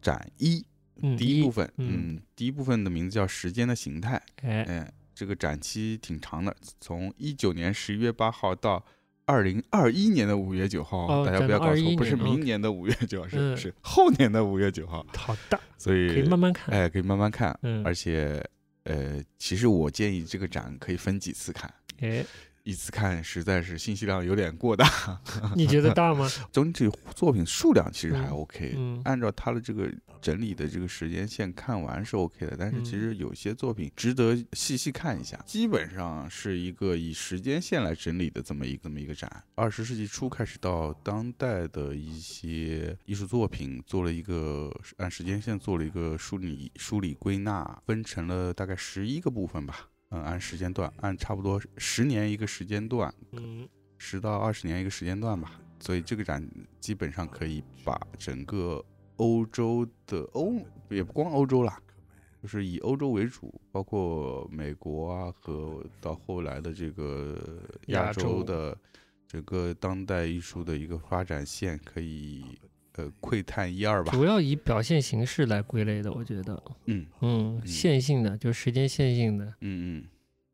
[0.00, 0.64] 展一，
[1.02, 2.16] 嗯第一部分，嗯。
[2.16, 8.84] 嗯，第一部分的名字叫时间的形态，哎，哎，这个展期挺长的，从一九年十一月八号到
[9.26, 13.56] 二零二一年的五月九号，哦大家展到21不要搞错，不是明年的五月九号，是、嗯。
[13.56, 16.74] 是后年的五月九号，好的，所以可以慢慢看。
[16.74, 17.84] 哎可以慢慢看，嗯。
[17.84, 18.44] 而且
[18.84, 21.72] 呃，其实我建议这个展可以分几次看。
[22.00, 22.24] 哎，
[22.70, 24.88] 一次看实在是信息量有点过大。
[25.56, 26.28] 你觉得大吗？
[26.52, 29.90] 整体作品数量其实还嗯 OK，、嗯按照他的这个
[30.22, 35.36] 整理的这个时间线看完是 OK 的，但是其嗯实有些作品值得细细看一下。
[35.46, 39.30] 基本上是一个以时间线来整理的这么一个这么一个展。
[39.54, 49.88] 二十世纪初开始到当代的一些艺术作品做了一个按时间线做了一个梳理梳理归纳，分成了大概十一个部分吧。
[50.10, 53.68] 嗯，按时间段，按差不多十年一个时间段，嗯
[53.98, 55.60] 十到二十年一个时间段吧。
[55.78, 56.46] 所以这个展
[56.78, 58.84] 基本上可以把整个
[59.16, 60.54] 欧洲的欧
[60.90, 61.80] 也不光欧洲啦，
[62.42, 67.38] 就是以欧洲为主，包括美国啊和到后来的这个
[67.86, 68.76] 亚洲的
[69.26, 72.44] 整个当代艺术的一个发展线，可以
[73.00, 74.12] 呃窥探一二吧。
[74.12, 80.04] 主要以表现形式来归类的，我觉得，嗯嗯，线性的，就是时间线性的，嗯嗯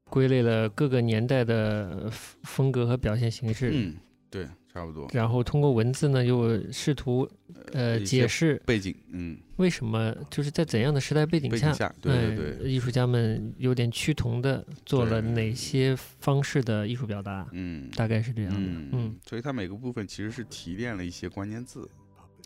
[0.09, 3.96] 归类了各个年代的风风格和表现形式，嗯，
[4.30, 5.09] 对，差不多。
[5.12, 7.28] 然后通过文字呢，又试图
[7.72, 17.90] 呃解释背景，嗯，为什么就是在怎样的时代背景下，对对哎对，艺术家们有点趋同的做了哪些方式的艺术表达，嗯。
[17.96, 18.61] 大概是这样的。
[18.61, 21.88] 嗯嗯，所以它每个部分其实是提炼了一些关键字。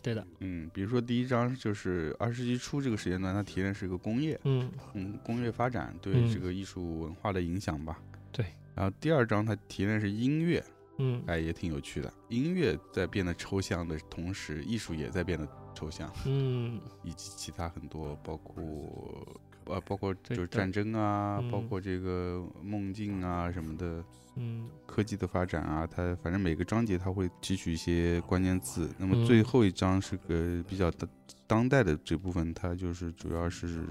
[0.01, 0.25] 对的。
[0.39, 7.99] 嗯，比如说第一章就是二十世纪初这个时间段，它提炼是一个工业，嗯嗯，工业发展对嗯这个艺术文化的影响吧。
[8.31, 8.45] 对。
[8.73, 10.63] 然后第二章它提炼是音乐，
[10.97, 12.11] 嗯哎，也挺有趣的。
[12.29, 24.03] 音乐在变得抽象的同时，艺术也在变得抽象，嗯以及其他很多，包括呃，包括就是战争啊，包嗯括这个梦境啊什么的。
[24.37, 28.89] 嗯科技的发展啊，它反正每个章节它会提取一些关键字。
[28.97, 31.09] 那么嗯最后一章是个比较当
[31.45, 33.85] 当代的这部分，它就是主要是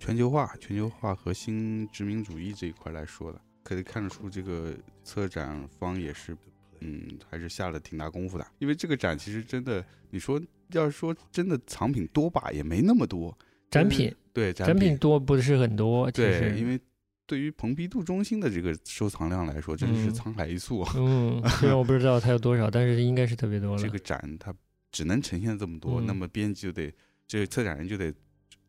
[0.00, 3.40] 全球化、全球化和新殖民主义这一块来说的。
[3.62, 6.36] 可以看得出，这个策展方也是，
[6.80, 8.44] 嗯，还是下了挺大功夫的。
[8.58, 10.42] 因为这个展其实真的，你说
[10.72, 13.36] 要是说真的藏品多吧，也没那么多。
[13.70, 16.78] 展品对展品多不是很多，其对，实因为
[17.26, 20.84] 对于蓬皮杜中心的这个收藏量来说，真的是嗯沧海一粟。
[20.96, 23.82] 嗯， 虽然我不知道它有多少，但是应该是特别多了。
[23.82, 24.52] 这个展它
[24.92, 26.92] 只能呈现这么多，嗯那么编辑就得，
[27.26, 28.12] 这个策展人就得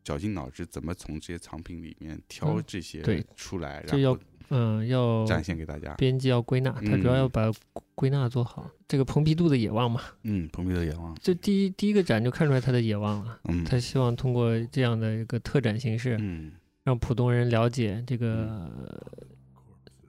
[0.02, 3.02] 绞尽脑汁，怎么从这些藏品里面挑嗯这些
[3.34, 4.18] 出来，然后
[4.50, 5.94] 嗯要展现给大家。
[5.94, 7.52] 编辑要归纳，他主要要嗯把
[7.94, 8.70] 归纳做好。
[8.88, 13.40] 这个蓬皮杜的野望嘛，嗯，蓬皮杜野望，这第一第一个展就看出来他的野望了。
[13.44, 16.52] 嗯，他希望通过这样的一个特展形式，嗯
[16.84, 18.70] 让普通人了解这个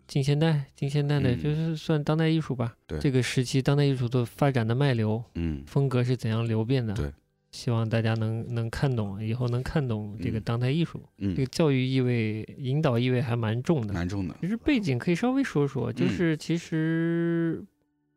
[0.06, 2.76] 近现代、近现代的，嗯就是算当代艺术吧。
[2.86, 6.94] 对这个时期当代艺术的发展的脉流、嗯风格是怎样流变的？
[6.94, 7.12] 对，
[7.58, 10.42] 希望大家能能看懂，以后能看懂这个嗯。
[10.44, 11.02] 当代艺术。
[11.18, 13.92] 这个嗯，教育意味、引导意味还蛮重的。
[13.96, 16.10] 蛮重的，其实背景可以稍微说说，就嗯。
[16.10, 17.66] 是其实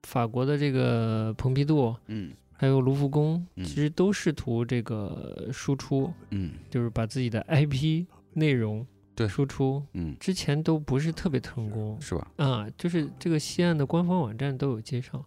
[0.02, 2.32] 法国的这个蓬皮杜嗯。
[2.52, 3.64] 还有卢浮宫，嗯。
[3.64, 6.50] 其实都试图这个输出，嗯。
[6.68, 12.30] 就是把自己的 IP 内容对输出，嗯，之前都不是特别成功是吧？
[12.36, 12.68] 啊。
[12.76, 15.24] 就是这个西岸的官方网站都有介绍，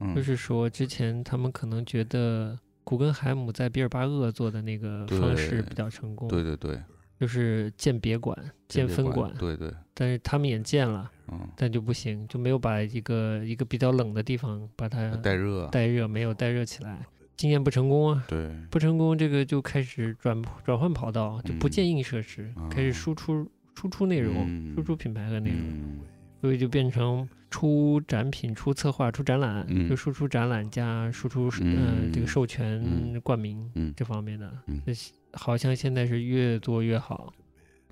[0.00, 6.80] 嗯，就是说之前他们可能觉得古根海姆在比尔巴鄂做的那个方式比较成功，对对对，
[7.18, 11.10] 就是建别馆、建分馆，对对，但是他们也建了。
[11.32, 17.04] 嗯，但就不行，就没有把一个一个比较冷的地方把它带热，带热，没有带热起来，
[17.36, 25.98] 经验不成功啊，对，不成功，这个就开始转转换跑道，就不嗯建硬设施，开始啊输出输出内容，输出嗯品牌和内容，嗯
[26.40, 29.88] 所以就变成出展品、出策划、出展览，嗯。
[29.88, 33.20] 就输出展览加输出嗯、这个嗯授权、嗯。
[33.20, 33.92] 冠名嗯。
[33.96, 34.80] 这方面的，嗯。
[34.86, 34.92] 这
[35.32, 37.32] 好像现在是越做越好。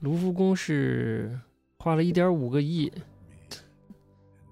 [0.01, 1.39] 卢浮宫是
[1.79, 2.91] 花了一点五个亿，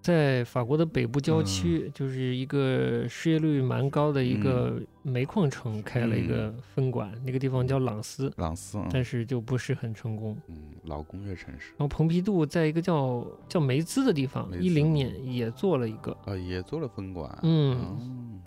[0.03, 8.89] 在法国的北部郊区，嗯就是一个失业率蛮高的一个煤矿城开了一个分馆，那个地方叫朗斯，朗斯，嗯。
[8.93, 10.37] 但是就不是很成功。
[10.49, 11.71] 嗯，老工业城市。
[11.71, 17.99] 然后蓬皮杜在一个叫叫梅兹的地方，一零年也做了一个啊，也做了分馆，嗯哦。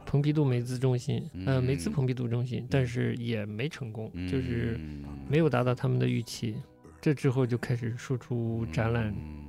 [0.05, 4.77] 蓬皮杜梅兹中心，呃，梅兹嗯蓬皮杜中心，但是也没成功，就是。
[4.79, 6.55] 嗯没有达到他们的预期。
[7.01, 9.45] 这之后就开始输出展览嗯。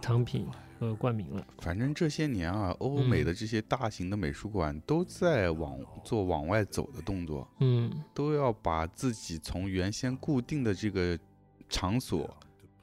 [0.00, 0.46] 藏品
[0.80, 1.46] 和冠名了。
[1.58, 11.18] 反正这些年啊，欧美嗯的这些大型的美术馆都在往做往外走的动作，嗯都要把自己从原先固定的这个
[11.68, 12.34] 场所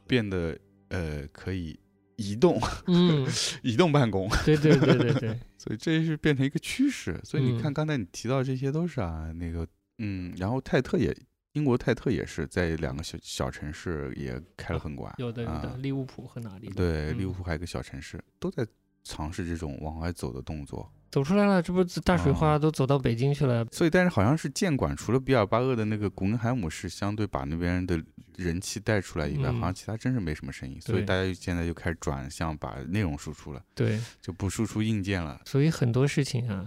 [0.06, 0.58] 变得
[0.90, 1.78] 呃可以
[2.16, 3.28] 移动、嗯，
[3.64, 7.20] 移动办公，对对对对对，所以这是变成一个趋势。
[7.24, 11.16] 所以你嗯看刚才你提到这些都是啊，那个嗯，然后泰特也
[11.58, 16.70] 英国泰特也是在两个小小城市也开了分馆，有的有的，啊利物浦和哪里？
[16.70, 18.66] 对，利物嗯浦还有一个小城市都在
[19.04, 20.92] 尝试这种往外走的动作。
[21.10, 23.66] 走出来了，这不是大水啊花都走到北京去了。
[23.72, 28.00] 所以，但是好像是建馆除了比尔巴鄂的那个古根海姆是相对把那边的
[28.36, 30.80] 人气带出来以外，嗯好像其他真是没什么声音。
[30.82, 35.42] 所以大家现在就开始转向把内容输出了，对，就不输出硬件了。
[35.46, 36.66] 所以很多事情啊，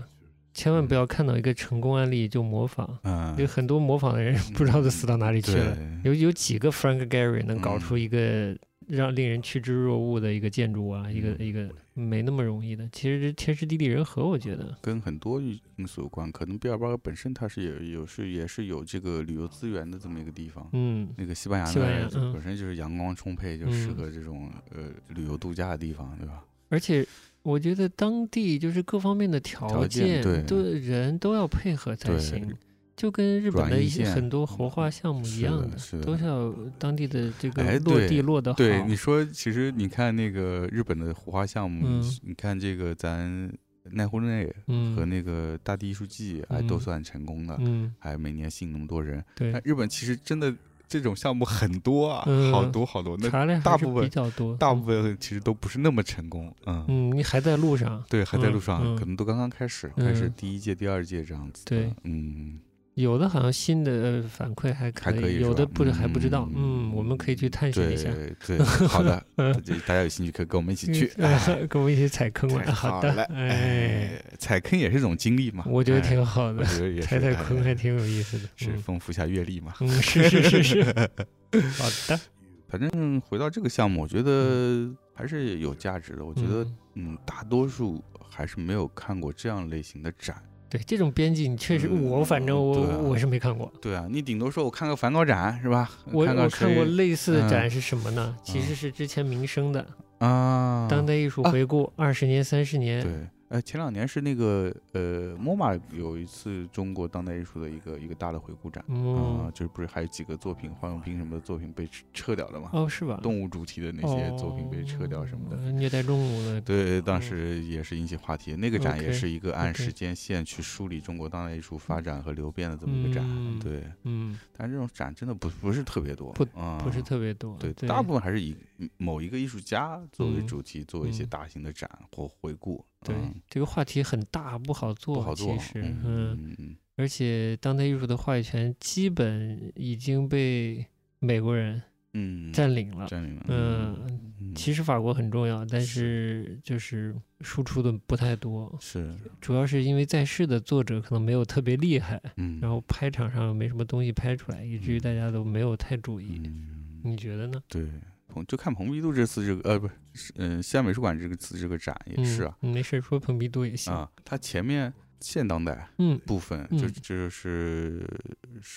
[0.52, 5.76] 千万不要看到一个成功案例就模仿，嗯，有很多模仿的人不知道都死到哪里去了。
[5.76, 8.56] 对，有有几个 Frank Gehry 能搞嗯出一个
[8.88, 12.88] 让令人趋之若鹜的一个建筑啊，一个嗯一个没那么容易的。
[12.92, 14.76] 其实这天时地利人和，我觉得。
[14.82, 16.30] 跟很多因素有关。
[16.32, 20.68] 可能毕尔巴鄂本身它是有有是也是有这个旅游资源的这么一个地方。
[20.72, 26.42] 嗯，那个西班牙西班牙本身就是阳光充沛，就适嗯合这种呃旅游度假的地方，对吧？
[26.70, 27.06] 而且
[27.42, 32.52] 我觉得当地就是各方面的条条件对都人都要配合才行。
[32.96, 38.58] 就跟日本的一些很多活化项目一样的都是要当地的这个哎落地对落得好。
[38.58, 43.50] 对，你说其实你看那个日本的活化项目，嗯你看这个咱
[43.84, 49.24] 奈户内嗯和那个大地艺术季，哎，都嗯算成功的，嗯，还每年吸引那么多人。
[49.34, 50.54] 对但，日本其实真的
[50.90, 52.50] 这种项目很多啊，嗯。
[52.52, 56.84] 好多好多，那大部分比较多，大部分其实都不是那么成功，嗯。
[56.88, 58.96] 嗯，你还在路上，对，还在路嗯上，嗯。
[58.96, 61.70] 可能都刚刚开始，开始嗯第一届、第二届这样子的。
[61.76, 61.94] 对。
[62.02, 62.58] 嗯，
[62.94, 68.10] 有的好像新的呃反馈还可以有的不是还不知道，嗯嗯，我们可以去探险一下，
[68.46, 69.24] 对对，好的，
[69.86, 71.06] 大家有兴趣可以跟我们一起去。
[71.70, 72.66] 跟我们一起踩坑玩。
[72.74, 75.64] 好的了，，哎，哎，踩坑也是一种经历嘛。
[75.68, 76.64] 我觉得哎挺好的，
[77.00, 78.48] 踩踩坑哎还挺有意思的。
[78.56, 79.72] 是嗯丰富一下阅历嘛。
[79.80, 80.82] 嗯，是是是是，
[81.78, 82.20] 好的，
[82.68, 86.24] 反正回到这个项目，我觉得还是有价值的。
[86.24, 90.36] 我觉得，嗯嗯，大多数还是没有看过这样类型的展。
[90.70, 92.80] 对这种编辑，你确实嗯我反正我
[93.10, 93.70] 我是没看过。
[93.82, 95.90] 对啊，你顶多说我看个梵高展是吧？
[96.12, 98.36] 我看我看过类似的嗯展是什么呢？
[98.44, 99.84] 其实嗯是之前民生的
[100.18, 103.02] 啊，当代艺术啊回顾二十年、三十年。
[103.02, 103.12] 对，
[103.50, 112.70] 呃，前两年是那个呃，MoMA 有一次中国当代艺术的一个一个大的回顾展啊、嗯，就是不是还有几个作品，黄永平什么的作品被撤撤掉了嘛？
[112.72, 113.18] 哦，是吧？
[113.20, 115.56] 动物主题的那些作品被撤掉什么的。
[115.56, 116.60] 哦虐待动物的。
[116.60, 118.54] 对，当嗯时也是引起话题。
[118.54, 123.24] 那个展也是一个按时间线去梳理中国当代艺术发展和流变的这么一个展。
[123.28, 127.56] 嗯对，嗯，但这种展真的不不是特别多，不嗯、不是特别多。
[127.58, 128.56] 对，对，大部分还是以
[128.96, 132.84] 某一个艺术家作为嗯主题，做一些嗯大型的展或回顾。
[133.02, 135.56] 对嗯这个话题很大，不好做，不好做。
[135.56, 140.84] 其实，嗯而且当代艺术的话语权基本已经被
[141.18, 143.06] 美国人嗯，占领了。
[143.06, 143.44] 占领了。
[143.48, 143.96] 嗯，
[144.40, 156.42] 嗯其实法国很重要，但是是就是输出的不太多，是，主要是因为在世的作者可能没有特别厉害，嗯，然后拍场上没什么东西拍出来，以至于大家都没有太注意。
[156.44, 157.62] 嗯，你觉得呢？
[157.68, 157.88] 对，
[158.30, 163.92] 蓬就看蓬皮杜这次这个呃不是，嗯，西安美术馆这个次这个展也是啊，嗯，没事说蓬皮杜也行。
[163.92, 168.06] 啊，它前面现当代嗯部分就嗯就是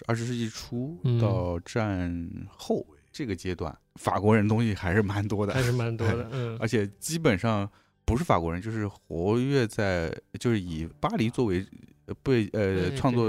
[0.07, 7.69] 二十世纪初嗯到战后这个阶段，法国人东西还是蛮多的还，是蛮多的， 嗯而且基本上
[8.05, 11.65] 不是法国人，就是活跃在，就是以巴黎作为
[12.07, 13.27] 呃被呃哎创作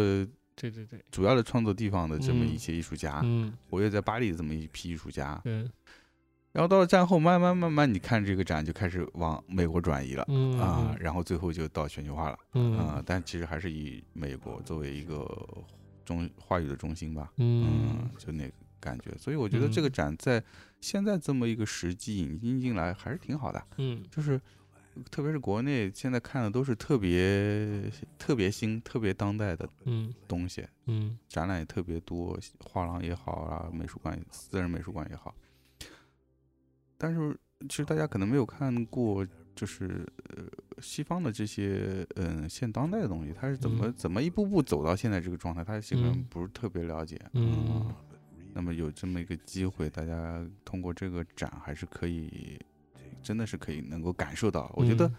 [0.56, 5.40] 对对对，主要的创作地方的这么一嗯些艺术家，嗯，活跃在巴黎的这么一批艺术家。
[5.44, 5.68] 对，
[6.54, 10.24] 然后到了战后，慢慢慢慢，你看这个展就开始往美国转移了。
[10.28, 15.26] 嗯啊，然后最后就到全球化了，嗯啊，但其实还是以美国作为一个
[16.04, 20.40] 中话语的中心吧，嗯就那个感觉，所以我觉得这个嗯展在
[20.80, 24.40] 现在这么一个时机引进进来还是挺好的，嗯就是
[25.10, 35.34] 特别是国内现在看的都是特别特别新、特别当代的嗯东西，嗯展览也特别多，画廊也好啊，美术馆、私人美术馆也好。
[36.96, 37.36] 但是
[37.68, 40.44] 其实大家可能没有看过，就是呃
[40.80, 47.20] 西方的这些嗯、呃现当代的东西，它是怎么、怎么一步步走到现在这个状态，他基本上嗯不是特别了解。
[47.32, 47.86] 嗯
[48.56, 52.56] 那么有这么一个机会，大家通过这个展还是可以，
[53.20, 54.72] 真的是可以能够感受到。
[54.76, 55.14] 我觉得嗯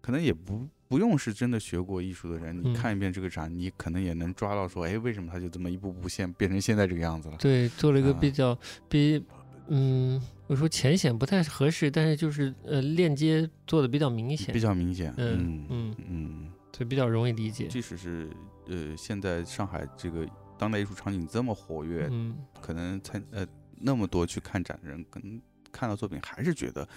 [0.00, 7.36] 可能也不不用是真的学过艺术的人，你嗯看一遍这个展，你可能也能抓到说，哎，为什么他就这么一步步现变成现在这个样子了？
[7.36, 9.22] 对，做了一个啊比较比
[9.68, 14.52] 嗯，我说浅显不太合适，但是就是呃链接做的比较明显。
[14.52, 17.66] 比，较明显，嗯嗯嗯，嗯，所以比较容易理解。
[17.68, 18.30] 即使是
[18.66, 20.26] 呃现在上海这个
[20.56, 22.36] 当代艺术场景这么活跃，嗯。
[22.60, 23.46] 可能参呃
[23.78, 26.88] 那么多去看展的人，可能看到作品还是觉得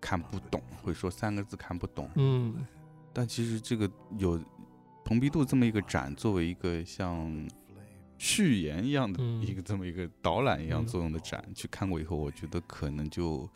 [0.00, 2.08] 看不懂，会说三个字看不懂。
[2.16, 2.54] 嗯。
[3.12, 4.40] 但其实这个有
[5.04, 7.48] 蓬皮杜这么一个展，作为一个像
[8.18, 9.40] 序言一样的嗯。
[9.42, 10.86] 一个这么一个导览一样嗯。
[10.86, 13.48] 作用的展，去看过以后，我觉得可能就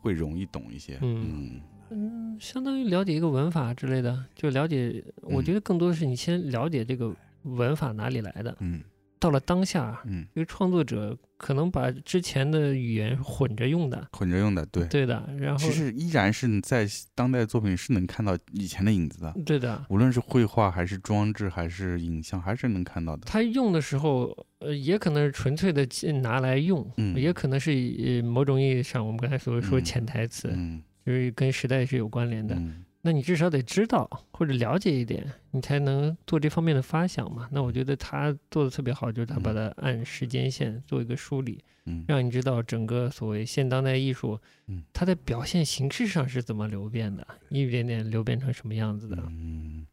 [0.00, 0.98] 会容易懂一些。
[1.00, 1.60] 嗯。
[1.90, 5.02] 嗯，相当于了解一个文法之类的，就了解。
[5.22, 5.44] 我嗯。
[5.44, 8.82] 觉得更多的是你先了解这个文法哪里来的，嗯
[9.20, 14.86] 到了当下，嗯，因为创作者可能把之前的语言混着用的，混着用的，对。
[14.86, 23.24] 对的，然后其实依然是在当代作品是能看到以前的影子的，对的，无论是绘画还是装置还是影像，还是能看到的。
[23.26, 25.86] 他用的时候，呃，也可能是纯粹的
[26.22, 32.54] 拿来用，嗯也可能是以某种意义上我们刚才所说嗯潜台词，嗯就是跟时代是有关联的。
[32.54, 37.48] 嗯那你至少得知道或者了解一点，你才能做这方面的发想嘛。
[37.50, 42.04] 那我觉得他做的特别好，就是他把它按时间线做一个梳理，嗯。
[42.06, 49.86] 让你知道整个所谓现当代艺术嗯，它在表现形式上是怎么流变的，一点点流变成什么样子的，嗯。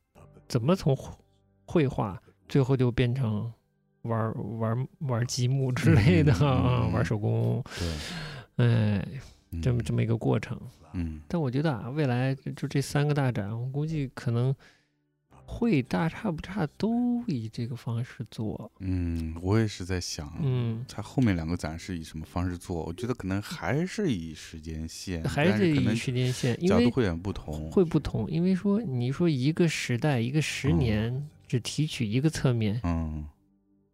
[0.47, 1.13] 怎么从绘
[1.65, 3.51] 绘画最后就变成
[4.03, 7.87] 玩儿玩儿玩儿积木之类的嗯玩儿手工，对，
[8.65, 9.19] 哎，嗯
[9.61, 10.59] 这么这么一个过程。
[10.93, 14.55] 嗯但我觉得啊，未来就就这三个大展，我估计可能
[15.29, 18.71] 会大差不差都以这个方式做。
[18.79, 22.83] 嗯，我也是在想，嗯，它后面两个展是以什么方式做？
[22.83, 27.69] 我觉得可能还是以时间线，还是以时间线，因为角度会有点不同。
[27.69, 28.29] 会不同。
[28.29, 33.25] 因为说你说一个时代一个十嗯年只提取一个侧面，嗯，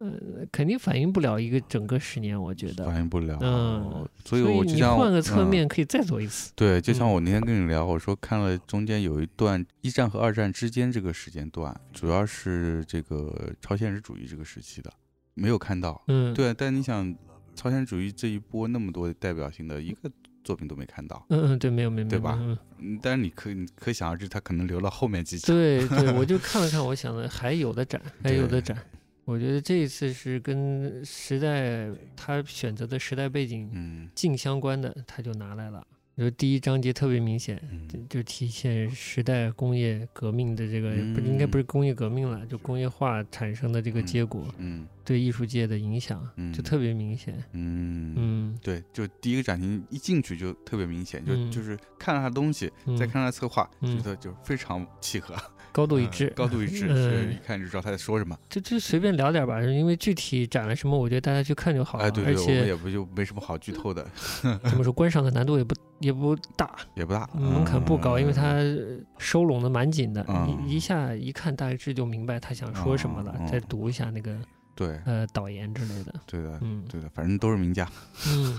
[0.03, 2.39] 呃，肯定反映不了一个整个十年。
[2.39, 3.37] 我觉得，反映不了。
[3.41, 6.51] 嗯，所以我就像你换个侧嗯面可以再做一次。
[6.55, 14.91] 对，就像嗯我那天跟你聊，我说看了中间有一段一战和二战之间这个时间段，主要是这个超现实主义这个时期的，
[15.33, 16.01] 没有看到。
[16.07, 17.15] 嗯，，对，但你想，
[17.55, 20.11] 超现实主义这一波那么多代表性的一个
[20.43, 25.55] 作品都没看到，嗯嗯，对，没有没有，对吧嗯嗯，但是你可你可想而知，它可能留到后面几场。
[25.55, 28.77] 对对，我就 看了看，我想的还有的展，还有的展。
[29.25, 35.85] 我觉得这一次是跟时代他选择的时代背景嗯近相关的，他就拿来了。
[36.15, 37.57] 就第一章节特别明显，
[37.89, 46.21] 就嗯就体现时代工业革命的这个，不应该不是工业革命了，就工业化产生的这个嗯结果嗯对艺术界的影响，
[46.53, 47.43] 就嗯特别明显。
[47.53, 52.67] 嗯嗯，对，就第一个展厅一进去就特别明显，就嗯就是看了他东西，
[52.99, 56.95] 再嗯看他策划，嗯觉得就非常契合，嗯高度一致，高度一致，嗯。
[56.95, 58.37] 是一看就知道他在说什么。
[58.49, 62.05] 就就随便聊点吧，因为具体展了什么，我觉得大家去看就好了。
[62.05, 64.07] 哎，对对，我们而且也不就没什么好剧透的，
[64.63, 70.63] 怎么说，观赏的难度也不也不大，也不大，门槛不高，因为嗯它收拢的蛮紧的，嗯。
[70.67, 74.37] 一一下一看大致就明白他想说什么了，再读一下那个
[74.75, 74.99] 对。
[75.05, 76.13] 呃导言之类的。
[76.27, 76.83] 对的嗯。
[76.87, 77.89] 对的，反正都是名家，
[78.27, 78.55] 嗯，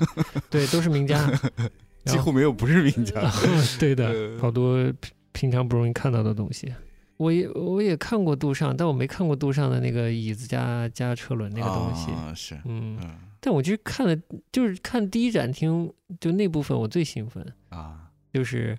[0.50, 1.30] 对，都是名家，
[2.06, 3.14] 几乎没有不是名家。
[3.78, 4.38] 对的，呃。
[4.40, 4.94] 好多平
[5.32, 6.72] 平常不容易看到的东西。
[7.16, 12.10] 我也我也看过杜尚，但我没看过杜尚的那个椅子加加车轮那个东西。
[12.10, 14.16] 啊是，嗯，嗯但我其实看了，
[14.50, 18.76] 就是看第一展厅，就那部分我最兴奋，啊，就是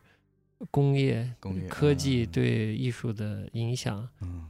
[0.70, 4.46] 工业、工业科技嗯对艺术的影响，嗯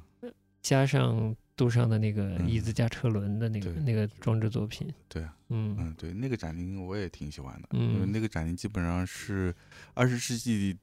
[0.61, 4.91] 加上杜尚的那个嗯椅子加车轮的那个、对那个装置作品。
[5.07, 9.53] 对啊，嗯嗯对，那个展厅我也挺喜欢的，嗯因为那个展厅基本上是
[9.93, 10.75] 二十世纪。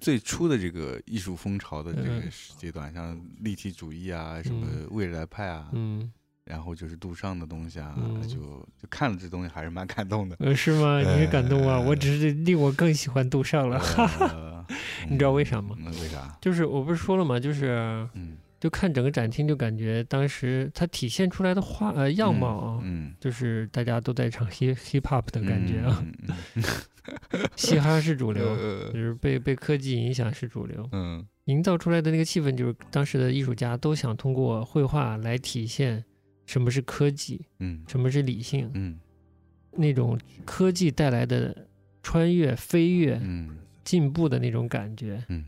[0.00, 2.22] 最初的这个艺术风潮的这个
[2.56, 6.12] 阶段，像立体主义啊，什么嗯未来派啊，嗯，
[6.44, 8.36] 然后就是杜尚的东西啊，嗯就
[8.80, 10.36] 就看了这东西还是蛮感动的。
[10.40, 11.00] 呃，是吗？
[11.00, 11.78] 你是感动啊？
[11.80, 13.78] 我呃只是令我更喜欢杜尚了。
[13.78, 14.26] 哈哈。
[14.26, 14.54] 呃
[15.10, 16.38] 你知道为啥吗嗯为啥？
[16.40, 17.38] 就是我不是说了吗？
[17.38, 26.02] 就是嗯，就看整个展厅，就感觉当时它体现出来的画呃样貌啊，嗯，就是大家都在唱 hip hip hop 的嗯感觉啊，，
[27.56, 28.90] 嘻哈是主嗯流，呃。
[28.90, 31.22] 就是被被科技影响是主流，嗯。
[31.44, 36.02] 营造出来的那个气氛，就是当时的艺术家都想通过绘画来体现
[36.46, 37.84] 什么是科技，嗯。
[37.86, 38.98] 什么是理性，嗯。
[39.72, 41.54] 那种科技带来的
[42.02, 45.22] 穿越、飞跃、嗯，进步的那种感觉。
[45.28, 45.44] 嗯，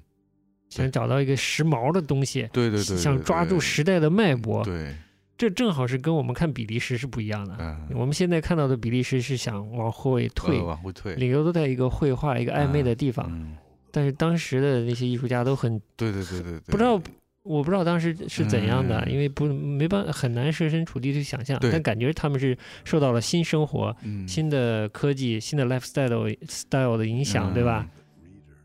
[0.76, 4.64] 想找到一个时髦的东西，对对对，想抓住时代的脉搏。
[4.64, 4.94] 对，
[5.38, 7.56] 这正好是跟我们看比利时是不一样的。
[7.58, 13.26] 嗯，我们现在看到的比利时是想往后退呃，往后退，理由都在一个绘画、一个暧昧的地方。
[13.30, 13.56] 嗯，
[13.90, 17.00] 但是当时的那些艺术家都很对对对对对，不知道，
[17.42, 21.58] 我不知道当时是怎样的，嗯因为不没办很难设身处地去想象。
[21.60, 27.88] 但感觉他们是受到了新生活、嗯新的科技、新的 lifestyle style 的影响，对吧？？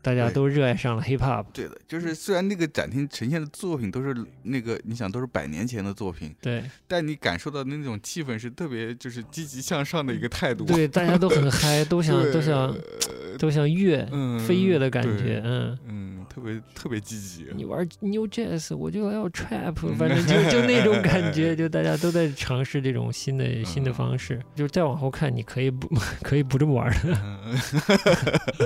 [0.02, 1.44] 嗯大家都热爱上了 hip hop。
[1.52, 10.64] 对的，就是虽然那个展厅呈现的作品都是那个，你想都是百年前的作品，对但你感受到的那种气氛是特别就是积极向上的一个态度。
[10.64, 15.78] 对，大家都很嗨，都想都想呃都想跃、嗯飞跃的感觉，嗯。
[15.86, 17.46] 嗯，特别特别积极。
[17.54, 24.40] 你玩 New Jazz，我就要 Trap，反正就就那种感觉， 就大家都在尝试这种新的新的方式。
[24.56, 25.88] 就是再往后看，你可以不
[26.22, 27.16] 可以不这么玩的。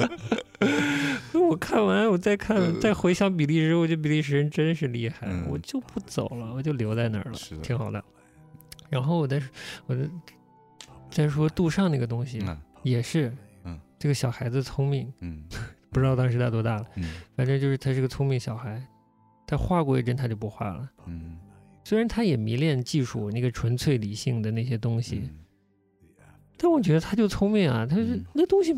[1.49, 8.03] 我看完，我再看再回想比利时，我觉得比利时人真是厉害，我就不走了，我就留在那儿了，挺好的。
[8.89, 9.43] 然后我再
[9.87, 10.09] 我再
[11.11, 12.41] 再说杜尚那个东西，
[12.83, 13.33] 也是，
[13.65, 15.45] 嗯，这个小孩子聪明，嗯，
[15.91, 18.81] 不知道当时他多大了，嗯，反正就是他是个聪明小孩，
[19.47, 21.37] 他画过一阵他就不画了，嗯，
[21.85, 25.29] 虽然他也迷恋技术那个纯粹理性的那些东西，
[26.57, 28.73] 但我觉得他就聪明啊，他是那东西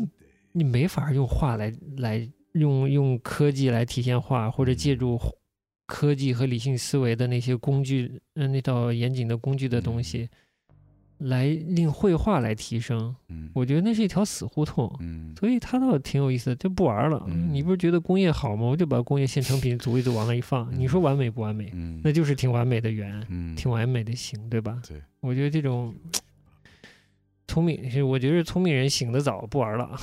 [0.51, 2.27] 你没法用画来来
[2.59, 5.19] 用用科技来体现画，或者借助。
[5.91, 10.29] 科技和理性思维的那些工具，嗯，那套严谨的工具的东西，
[11.17, 13.15] 来令绘画来提升。
[13.29, 14.95] 嗯，我觉得那是一条死胡同。
[14.99, 17.25] 嗯，所以他倒挺有意思的，就不玩了。
[17.51, 18.67] 你不是觉得工业好吗？
[18.67, 20.71] 我就把工业现成品组一组往那一放。
[20.77, 21.71] 你说完美不完美？
[21.73, 24.79] 嗯，那就是挺完美的圆，嗯，挺完美的形，对吧？
[24.87, 25.91] 对，我觉得这种。
[27.49, 29.99] 聪明，我觉得聪明人醒得早，不玩了。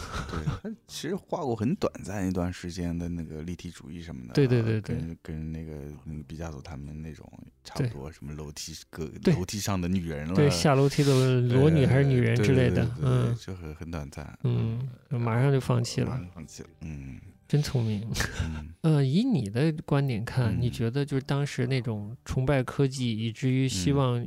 [0.63, 4.35] 对 其实画过很短暂一段时间的那个立体主义什么的。
[4.35, 5.73] 对对对对，跟跟那个
[6.05, 7.25] 那个毕加索他们那种
[7.63, 14.81] 差不多，什么楼梯个楼梯上的女人了，对下楼梯的裸女还是女人之类的，嗯，就很很短暂，嗯，
[15.11, 18.05] 马上就放弃了，放弃了，嗯，真聪明。
[18.83, 24.27] 呃，以你的观点看，你觉得就是当时那种崇拜科技，以至于希望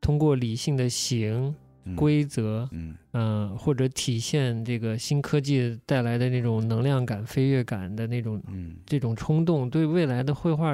[0.00, 1.54] 通过理性的形。
[1.96, 2.68] 规则，
[3.10, 10.72] 嗯，或者体现这个新科技带来的那种能量感、飞跃感的那种，嗯，这种冲动，对未来的绘画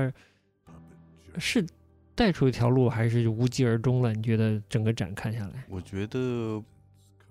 [1.39, 1.67] 是
[2.15, 4.13] 带出一条路，还是无疾而终了？
[4.13, 5.65] 你觉得整个展看下来？
[5.69, 6.63] 我觉得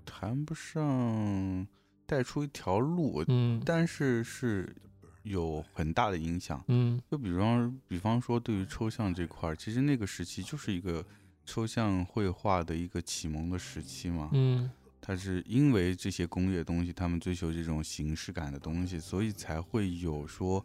[0.06, 1.68] 谈不上
[2.08, 4.76] 带出一条路，嗯，但是是
[5.22, 11.06] 有很大的影响，嗯，就比方，比方说对于抽象这块儿，其实那个时期就是一个。
[11.48, 14.70] 抽象绘画的一个启蒙的时期嘛，嗯，
[15.02, 20.64] 它是因为这些工业东西，他们追求这种形式感的东西，所以才会有说。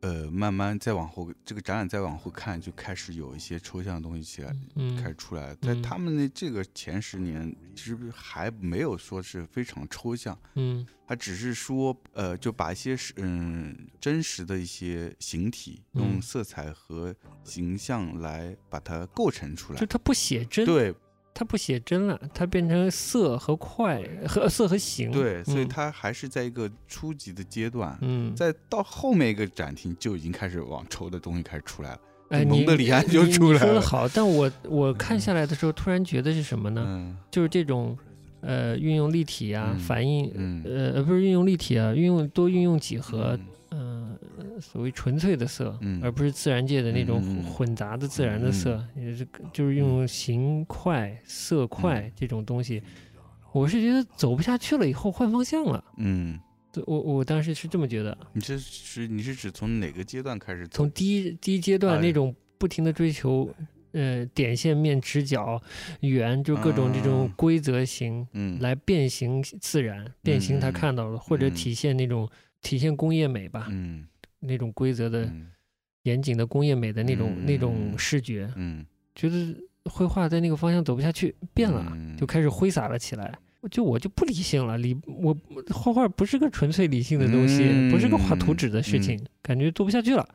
[0.00, 4.56] 呃，慢慢再往后，这个展览再往后看，就开始有一些抽象的东西起来，
[4.96, 5.54] 开始出来。
[5.56, 20.94] 在他们的这个前十年，其实还没有说是非常抽象，嗯，他只是说，呃，就把一些是嗯真实的一些形体，用色彩和形象来把它构成出来，就他不写真，对。
[21.38, 25.08] 它不写真了，它变成色和快和色和形。
[25.12, 27.96] 对，所以它还是在一个初级的阶段。
[28.00, 32.00] 嗯，在到后面一个展厅就已经开始往抽的东西开始出来了。
[32.30, 33.66] 哎，蒙德里安就出来了。
[33.66, 37.16] 说的好，但我 我看下来的时候，突然觉得是什么呢？
[37.30, 37.96] 就是这种
[38.40, 40.28] 呃，运用立体啊，反应，
[40.64, 43.38] 呃，不是运用立体啊，运用多运用几何。
[44.58, 52.82] 嗯，所谓纯粹的色，而不是自然界的那种混杂的自然的色，也是就是用形块、色块这种东西。
[53.52, 55.82] 我是觉得走不下去了，以后换方向了。
[55.96, 56.38] 嗯，
[56.86, 58.16] 我我当时是这么觉得。
[58.32, 60.66] 你这是你是指从哪个阶段开始？
[60.68, 63.48] 从第一第一阶段那种不停的追求，
[63.92, 65.60] 呃，点线面、直角、
[66.00, 72.28] 圆，就各种这种规则形，嗯，来变形自然，变形他看到了，或者体现那种。
[72.60, 74.04] 体现工业美吧，嗯，
[74.40, 75.30] 那种规则的、
[76.02, 78.84] 严谨的工业美的那种那种视觉，嗯，
[79.14, 83.38] 觉得绘画在那个方向走不下去，变了，就开始挥洒了起来。
[83.72, 85.36] 就我就不理性了，理我
[85.74, 90.26] 画画不是个纯粹理性的东西，不是个画图纸的事情，感觉做不下去了，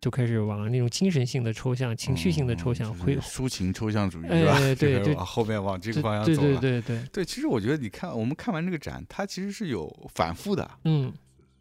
[0.00, 4.58] 就开始往那种精神性的抽象、情绪性的抽象，挥抒情抽象主义是吧？
[4.74, 6.58] 对对， 后面往这个方向走了。
[6.58, 11.12] 对对对对对，其实我觉得你看，我们看完这个展，它其实是有反复的，嗯。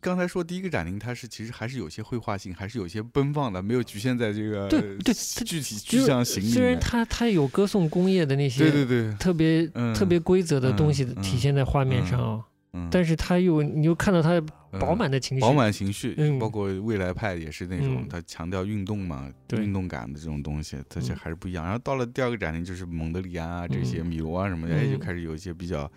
[0.06, 5.12] 刚才说第一个展厅，它是其实还是有些绘画性，还是有些奔放的，没有局限在这个对对
[5.44, 6.44] 具体具象形。
[6.44, 12.40] 虽然它它有歌颂工业的那些对对对特别特别规则的东西体现在画面上
[12.72, 14.40] 啊，但是它又你又看到它
[14.80, 19.28] 饱满的情绪，饱满情绪，包括未来派也是那种，它强调运动嘛，
[19.58, 21.64] 运动感的这种东西，它这还是不一样。
[21.64, 25.92] 然后到了第二个展厅，就是蒙德里安啊这些米罗啊什么的，哎，就开始有一些比较。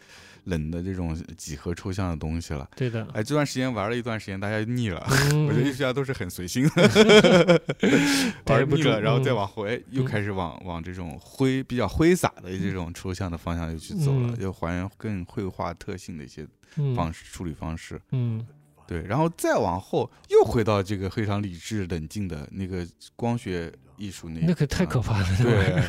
[0.44, 3.06] 冷的这种几何抽象的东西了，对的。
[3.12, 5.04] 哎，这段时间玩了一段时间，大家腻了。
[5.46, 7.62] 我觉得艺术家都是很随心的，
[8.46, 16.46] 玩腻了，然后再往后，哎，又开始往往这种挥比较挥洒的这种抽象的方向又去走了，又还原更绘画特性的一些
[16.94, 18.00] 方式处理方式。
[18.12, 18.46] 嗯，
[18.86, 19.02] 对。
[19.02, 22.86] 然后再往后又回到这个非常理智冷静的那个
[23.16, 25.36] 光学艺术那那可太可怕了。
[25.38, 25.82] 对，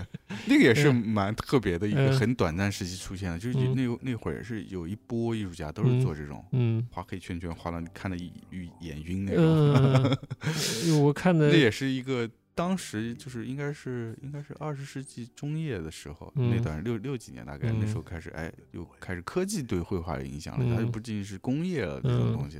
[0.47, 8.31] 那个也是嗯蛮特别的一个嗯很短暂时期出现的，就是嗯那那会儿是有一波艺术家都是嗯做这种嗯画黑圈圈，画到你看的眼
[8.81, 10.17] 眼晕那种。
[11.01, 22.59] 我看的那也是一个当时就是应该是应该是二十世纪中叶的时候，那嗯段六六几年大概、那时候开始，哎，又开始科技对绘画的影响了，它就嗯不仅仅是工业了这种嗯东西，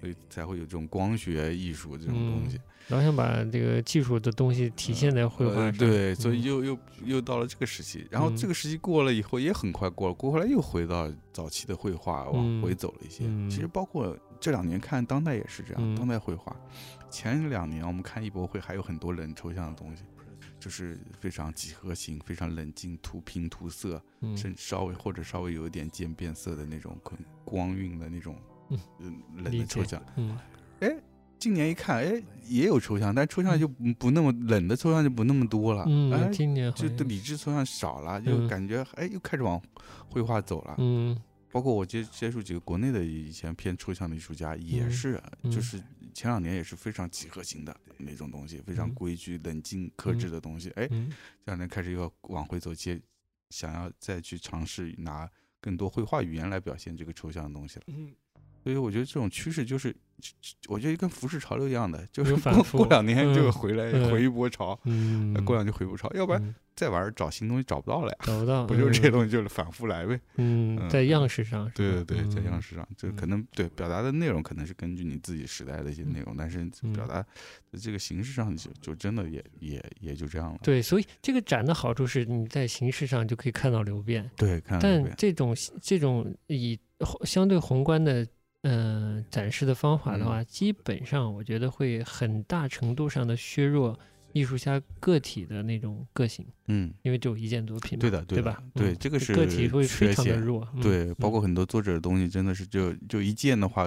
[0.00, 2.58] 所以才会有这种光学艺术这种东西。
[2.88, 5.78] 老想把这个技术的东西体现在绘画呃上。
[5.78, 13.24] 对，所以嗯又又又到了这个时期，然后嗯这个时期过了以后也很快过了，过后来又回到早期的绘画，往回嗯走了一些。
[13.26, 16.54] 嗯其实包括这两年看当代也是这样，嗯当代绘画，
[17.10, 20.02] 前两年我们看艺博会还有很多冷抽象的东西。
[20.58, 28.34] 就是非常几何形、非常冷静、涂平涂色，嗯甚至稍微或者稍微有一点渐变色的那种很光晕的那种，
[28.70, 30.02] 嗯嗯，冷的抽象。
[30.16, 30.36] 嗯
[31.38, 39.60] 今年一看，哎，也有抽象，但抽象就不不那么冷的抽象就不那么多了，嗯，哎，今年就理智抽象少了，就嗯感觉哎又开始往
[40.08, 40.74] 绘画走了。
[40.78, 41.16] 嗯。
[41.52, 44.90] 包括我接接触几个国内的以前偏抽象的艺术家，也嗯。
[44.90, 45.50] 是，嗯。
[45.50, 45.82] 就是
[46.12, 48.94] 前两年也是非常几何型的那种东西，非常嗯。
[48.94, 50.70] 规矩、冷静、克制的东西。
[50.70, 51.08] 哎，嗯。
[51.44, 53.00] 这两年开始又要往回走，接
[53.48, 55.30] 想要再去尝试拿
[55.60, 57.84] 更多绘画语言来表现这个抽象的东西了。
[57.88, 58.10] 嗯
[58.66, 59.94] 所以我觉得这种趋势就是，
[60.66, 68.18] 我觉得跟服饰潮流一样的，就是反复过两年就嗯回来、嗯回一波潮，嗯，过两年回一波潮，要不然嗯再玩找新东西找不到了呀。
[68.22, 70.18] 找不到，不就是这东西就是反复来呗？
[70.34, 77.22] 嗯，嗯在样式上，对对对，在样嗯式上，就嗯可能对表达的内容可能是根据你自己时代的一些嗯内容，但是嗯表达
[77.70, 80.58] 的这个形式上就就真的也也也就这样了。
[80.64, 86.76] 对，所以这个展的好处是你在形式上就可以看到流变，对，看到但没有这种这种以
[87.22, 88.26] 相对宏观的
[88.66, 93.98] 嗯、呃展示的方法的嗯话，基本上我觉得会很大程度上的削弱
[94.32, 98.62] 艺术家个体的那种个性，嗯，因为只有一件作品嘛，对的的对吧？
[98.74, 100.12] 对，嗯这个是个体会非。
[100.12, 103.84] 常的弱，嗯对，包嗯括很多作者的东西，真的是就就一件的话，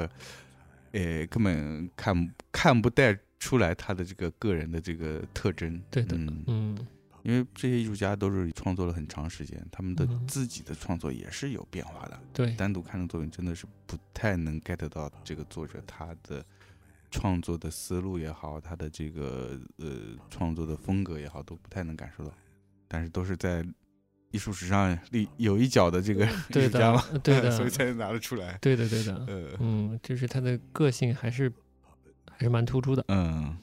[0.93, 5.79] 呃，根本看看不带出来他的这个个人的这个特征。
[5.91, 6.87] 对的嗯，嗯
[7.29, 12.19] 因为这些艺术家都是创作了很长时间，他们的嗯自己的创作也是有变化的。
[12.33, 16.43] 对单独看的作品真的是不太能 get 到这个作者他的
[17.11, 19.87] 创作的思路也好，他的这个呃
[20.29, 22.33] 创作的风格也好，都不太能感受到。
[22.87, 23.63] 但是都是在
[24.31, 28.57] 艺术史上立有一脚的这个 艺对术家嘛，的对的 所以才能拿得出来。
[28.61, 31.51] 对的对的，呃嗯，就是他的个性还是
[32.29, 33.57] 还是蛮突出的，嗯，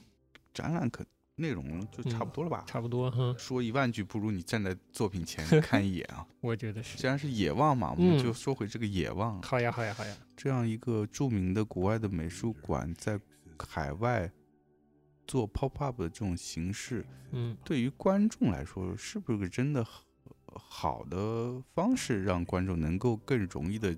[0.53, 1.05] 展览可
[1.37, 2.63] 内容就差不多了吧？
[2.65, 6.25] 差不多哈，说一万句，不如你站在作品前 看一眼啊！
[6.41, 6.97] 我觉得是。
[6.97, 9.39] 既然是野望嘛，我们嗯就说回这个野望。
[9.43, 13.19] 好呀好呀好呀，这样一个著名的国外的美术馆在
[13.59, 14.31] 海外
[15.27, 20.03] 做 pop up 的这种形式，嗯对于观众来说，是不是个真的好
[20.55, 23.95] 好的方式，让观众能够更容易的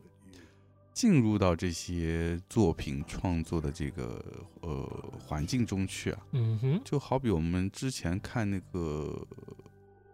[1.00, 4.22] 进入到这些作品创作的这个
[4.60, 4.84] 呃
[5.18, 6.20] 环境中去啊？
[6.34, 9.26] 嗯哼，就好比我们之前看那个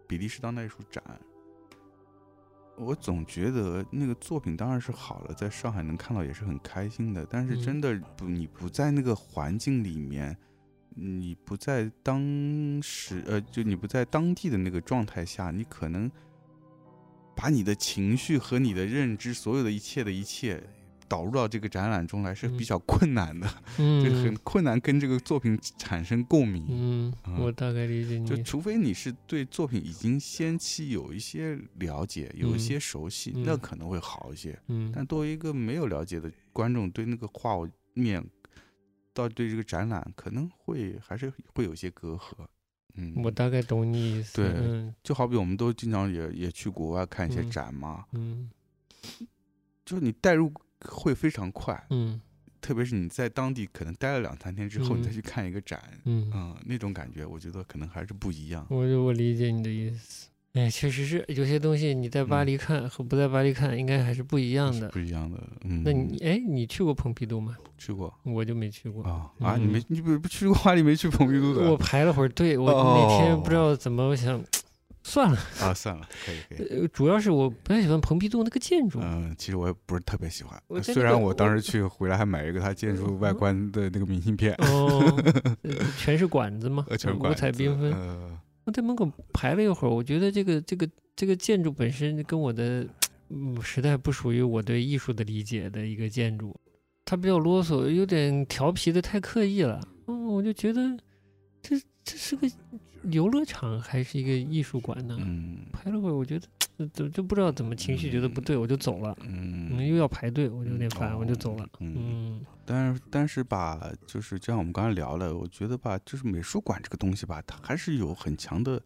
[0.06, 1.02] 比利时当代艺术展，
[2.76, 7.26] 我总觉得那个作品当然是好了，在上海能看到也是很开心的。
[7.28, 10.36] 但是嗯真的不，你不在那个环境里面，
[10.94, 16.08] 你不在当时呃，就你不在当地的那个状态下，你可能
[17.36, 20.60] 把你的情绪和你的认知，所有的一切的一切。
[21.08, 23.46] 导入到这个展览中来是比嗯较困难的，
[23.78, 26.66] 就嗯很困难跟这个作品产生共鸣。
[26.68, 34.58] 嗯，嗯我大概理解你就除非你是对作品已经先期有一些了解，有一嗯些熟悉，嗯那可能会好一些。
[34.66, 37.54] 嗯但作为一个没有了解的观众，对那个画
[37.94, 38.20] 面，
[39.14, 42.44] 到对这个展览，可能会还是会有一些隔阂。
[42.96, 44.36] 嗯，我大概懂你意思。
[44.36, 44.94] 对嗯。
[45.02, 47.50] 就好比我们都经常也也去国外看一些嗯。
[47.50, 48.50] 展嘛，嗯。
[49.84, 52.20] 就是你带入会非常快，嗯。
[52.60, 58.66] 特别是你在当地可能待了两三天之后，你再嗯去看一个展，嗯，嗯，那种感觉，我觉得可能还是不一样。
[58.70, 60.28] 我我理解你的意思。
[60.56, 64.88] 哎，确实是有些东西你在巴嗯黎看和不在巴黎看应该还是不一样的。
[64.88, 65.38] 不一样的。
[65.64, 67.54] 嗯，那你哎，你去过蓬皮杜吗？
[67.78, 68.12] 去过？
[68.24, 69.04] 我就没去过。
[69.04, 69.56] 啊啊！
[69.56, 71.70] 你没嗯你不不去过巴黎，没去蓬皮杜的？
[71.70, 74.42] 我排了会儿队，我那天不知哦道怎么，我想
[75.02, 75.38] 算了。
[75.60, 76.80] 啊，算了，可以可以。
[76.80, 78.98] 呃，主要是我不太喜欢蓬皮杜那个建筑。
[79.02, 85.22] 嗯，其实我也不是特别喜欢虽然我当时去回来还买一个它建筑 外观的那个明信片，哦，
[85.62, 87.92] 呃全是管子嘛呃，全是五管子彩缤纷。
[88.66, 92.84] 我在门口排了一会儿，我觉得这个这个这个建筑本身跟我的，
[93.28, 96.52] 嗯，实在不属于我对艺术的理解的一个建筑，
[97.04, 99.80] 它比较啰嗦，有点调皮的太刻意了。
[100.08, 100.98] 嗯，我就觉得
[101.62, 102.48] 这这是个
[103.10, 105.18] 游乐场还是一个艺术馆呢？
[105.20, 106.46] 嗯排了会儿，我觉得
[106.78, 109.16] 怎就就不知道怎么情绪觉得不对，我就走了。
[109.22, 111.68] 嗯，嗯，又要排队，我就有点烦，哦我就走了。
[111.80, 118.80] 嗯，嗯但是但是吧，就是就像我们刚才聊了，我觉得吧，就是美术馆这个东西吧，它还是有很强的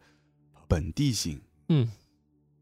[0.66, 1.40] 本地性。
[1.68, 1.88] 嗯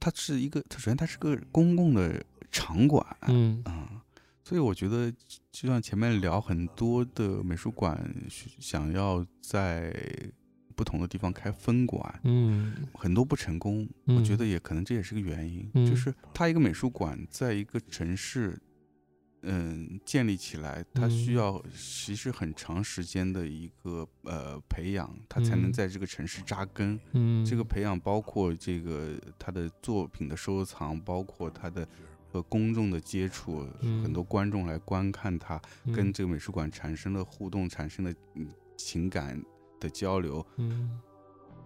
[0.00, 4.02] 它是一个，它首先它是个公共的场馆，嗯啊，
[4.44, 5.12] 所以我觉得，
[5.52, 7.98] 就像前面聊很多的美术馆
[8.60, 9.92] 想要在
[10.78, 12.72] 不同的地方开分馆，嗯。
[12.94, 13.88] 很多不成功。
[14.06, 15.84] 我觉得也可能这也是个原因，嗯。
[15.84, 18.56] 就是它一个美术馆在一个城市，
[19.42, 25.72] 嗯，建立起来，它需嗯要其实很长时间的一个呃培养，它才能嗯。
[25.72, 26.98] 在这个城市扎根。
[27.12, 31.86] 嗯，这个培养包括这个他的作品的收藏，包括他的
[32.30, 34.04] 和公众的接触，嗯。
[34.04, 39.42] 很多观众来观看他，跟嗯这个美术馆产生了互动，产生的嗯情感
[39.80, 40.98] 的交流，嗯。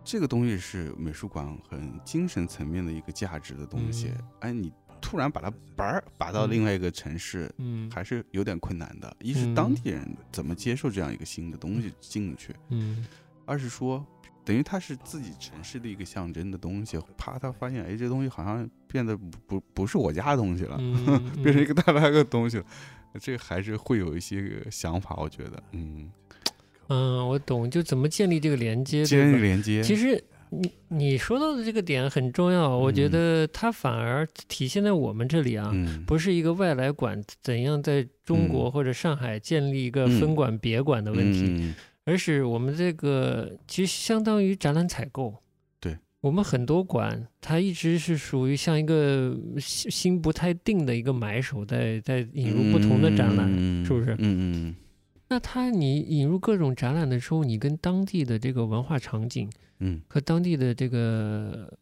[0.04, 4.08] 这个东西是美术馆很精神层面的一个价值的东西。
[4.08, 4.28] 嗯。
[4.40, 6.50] 哎，你突然把它拔儿拔到嗯。
[6.50, 7.90] 另外一个城市，嗯。
[7.90, 9.16] 还是有点困难的。
[9.20, 9.54] 一是嗯。
[9.54, 13.06] 当地人怎么接受这样一个新的东西进去，嗯。
[13.46, 14.04] 二是说，
[14.44, 21.04] 等于它是自己城市的一个象征的东西，啪，他发现，哎，这东西好像变得不不不是我家的东西了，嗯
[21.42, 22.64] 变成一个大大个东西了，
[23.20, 26.10] 这还是会有一些个想法，我觉得，嗯，
[26.89, 33.11] 嗯，我懂，就怎么建立这个连接，建立连接，其实你你说到的这个点很重要，我觉嗯。
[33.11, 38.72] 得它反而体现在我们这里啊，嗯，不是一个外来馆怎样在中国嗯。
[38.72, 40.20] 或者上海建立一个嗯。
[40.20, 41.74] 分馆别馆的问题，嗯。
[42.05, 45.35] 而是我们这个其实相当于展览采购。
[45.80, 53.49] 对，我们很多馆，它一直是属于像一个心心不太定的一个买手在，在引入不同的展览。
[53.49, 53.87] 嗯。
[53.87, 54.12] 是不是？
[54.18, 54.74] 嗯嗯
[55.33, 60.03] 那它你引入各种展览的时候，你跟当地的这个文化场景嗯。
[60.07, 61.72] 和当地的这个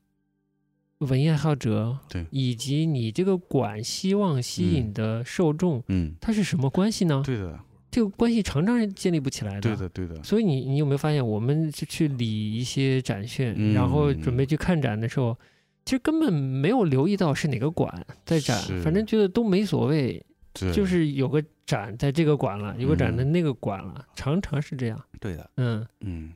[0.98, 2.24] 文艺爱好者，对。
[2.30, 7.24] 以及你这个馆希望吸引的受众，嗯，它是什么关系呢？
[7.26, 7.58] 对的，
[7.90, 9.60] 这个关系常常是建立不起来的。
[9.62, 15.36] 对的，对的，所以你你有没有发现，我们去去理一些展讯，嗯然后准备去看展的时候，
[15.84, 20.72] 其实根本没有留意到是哪个馆在展，反正觉得都没所谓，对。
[20.72, 25.00] 就是有个展在这个馆了，有个展在嗯那个馆了，常常是这样。
[25.20, 26.32] 对的，嗯，嗯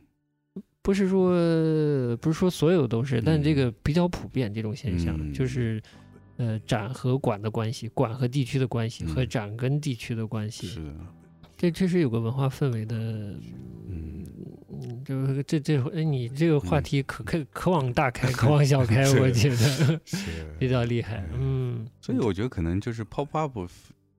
[0.82, 1.30] 不是说
[2.18, 5.32] 不是说所有都是，但这嗯个比较普遍这种现象，嗯。
[5.32, 5.82] 就是
[6.36, 10.84] 呃展和馆的关系，馆和地区的关系，和嗯展跟地区的关系，是。
[10.84, 10.94] 的，
[11.56, 12.96] 这确实有个文化氛围的。
[12.96, 14.24] 嗯。
[14.76, 16.82] 嗯，就是这这哎你这个话嗯。
[16.82, 20.00] 题可可可往大开， 可往小开，我觉得是。
[20.58, 21.24] 比较厉害。
[21.32, 23.56] 嗯，所以我觉得可能就是 pop up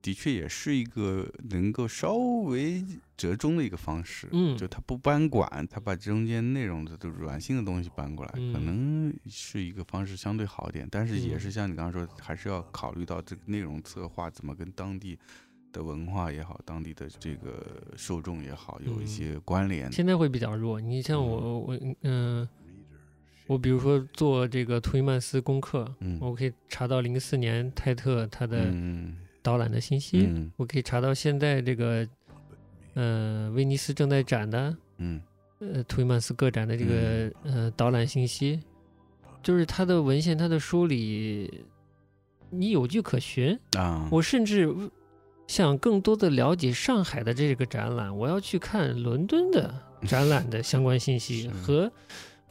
[0.06, 2.80] 的确也是一个能够稍微
[3.16, 4.28] 折中的一个方式。
[4.30, 10.86] 嗯就他不搬管，他把中间内容的都软性的东西搬过来，可嗯能是一个方式相对好一点。
[10.88, 15.18] 但是也是嗯像你刚刚说，还是要考虑到这个内容策划怎么跟当地
[15.72, 19.90] 的文化也好，当地的这个受众也好有一嗯些关联。
[19.90, 20.80] 现在会比较弱。
[20.80, 22.48] 你像我我嗯、
[23.48, 29.16] 我比如说做这个图伊曼斯功课，嗯我可以查到零四年泰特他的嗯
[29.46, 30.50] 导览的信息，嗯。
[30.56, 32.06] 我可以查到现在这个
[32.94, 35.20] 呃威尼斯正在展的嗯。
[35.58, 38.60] 呃图伊曼斯个展的这个、呃导览信息，
[39.42, 41.64] 就是他的文献、他的书里，
[42.50, 43.58] 你有据可循。
[43.78, 44.68] 啊，我甚至
[45.46, 51.50] 想更多的了解上海的这个展览，我要去看伦敦的展览的相关信息是。
[51.50, 51.90] 和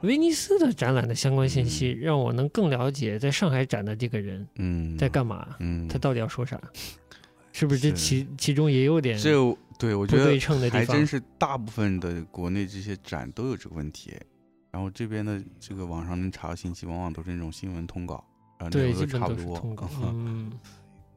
[0.01, 6.59] 威尼斯的展览的相关信息，嗯让我能更了解在上海展的这个人嗯在干嘛，嗯，他到底要说啥，
[7.51, 9.31] 是不是这是其其中也有点这
[9.79, 11.05] 对我觉得对称的地方还真？
[11.07, 14.13] 是大部分的国内这些展都有这个问题。
[14.71, 18.21] 然后这边的这个网上能查到信息，往往都是那种新闻通稿，
[18.59, 20.51] 然后对，内容基本都都差不多，是通稿， 嗯，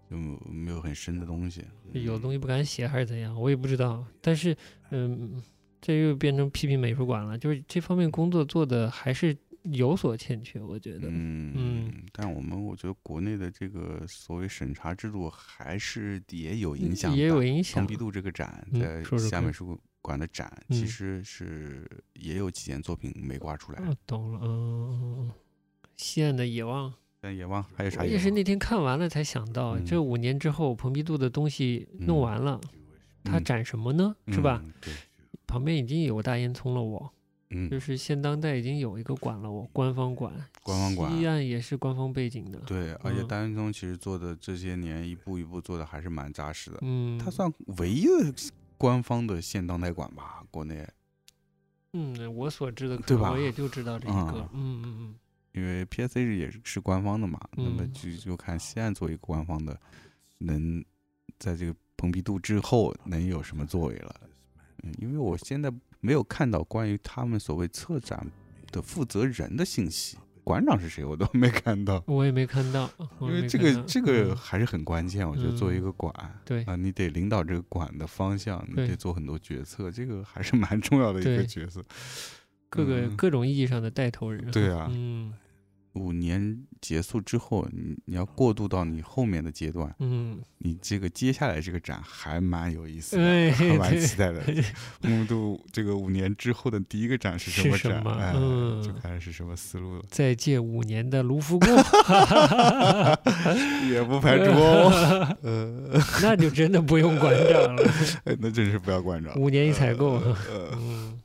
[0.09, 0.17] 就
[0.49, 1.65] 没有很深的东西。
[1.93, 4.05] 有东西不敢写还是怎样，我也不知道。
[4.21, 4.57] 但是，
[4.91, 5.43] 嗯，
[5.81, 11.09] 这又变成批评美术馆了，就是这方面工作做的还是有所欠缺，我觉得。
[11.09, 17.87] 嗯嗯但我们我觉得国内的这个所谓审查制度还是也有影响的，也有影响蓬。
[17.87, 23.79] 皮杜这个展嗯在说说看西亚美术馆的展，其嗯实是也有几件作品没挂出来。
[23.85, 25.31] 哦，懂了，嗯，
[25.97, 28.05] 西安的野望，但野望还有啥？
[28.05, 32.61] 也是那天看完了才想到，嗯这五年之后，蓬皮杜的东西弄嗯完了，
[33.25, 34.17] 它嗯展什么呢？
[34.29, 34.63] 是吧？
[35.49, 37.13] 旁边已经有大烟囱了，我。
[37.51, 37.69] 嗯。
[37.69, 40.33] 就，是现当代已经有一个馆了，我官方馆，
[40.63, 46.79] 官方馆西岸也是官方背景的，对，而且大烟囱其实做的这些年一步一步做的还是蛮扎实的。
[46.83, 48.33] 嗯，它算唯一的
[48.77, 50.87] 官方的现当代馆吧，国内。
[51.95, 53.33] 嗯，我所知的对吧？
[53.33, 54.49] 我也就知道这一个。
[54.53, 54.83] 嗯。
[54.83, 55.15] 嗯嗯
[55.55, 59.77] 因为 PSA 也是是官方的嘛，那么嗯就就看西岸作为一个官方的，
[60.39, 60.85] 能
[61.39, 64.15] 在这个蓬皮杜之后能有什么作为了。
[64.83, 68.27] 嗯，因为我现在没有看到关于他们所谓策展
[68.71, 71.97] 的负责人的信息，馆长是谁我都没看到。
[72.07, 81.83] 嗯，我也没看到，我因为这个这个嗯还是很关键，我觉得作为一嗯个馆，对啊，你得领导这个馆的方向，你得做很多决策，这个还是蛮重要的一个角色。
[82.71, 84.51] 各个嗯各种意义上的带头人。
[84.51, 85.33] 对啊嗯
[85.95, 94.43] 五年结束之后，你你要过渡到你后面的阶段，嗯，你这个接下来这个展还蛮有意思的，哎，还蛮期待的。
[95.03, 98.03] 目睹这个五年之后的第一个展是什么展？
[98.03, 101.69] 么哎，嗯就看是什么思路了，再借五年的卢浮宫，
[103.91, 105.37] 也不排除哦。
[105.43, 107.83] 呃，那就真的不用馆长了，
[108.41, 109.39] 那真是不要馆长。
[109.39, 110.15] 五年一采购。
[110.19, 110.37] 呃，
[110.77, 111.19] 嗯，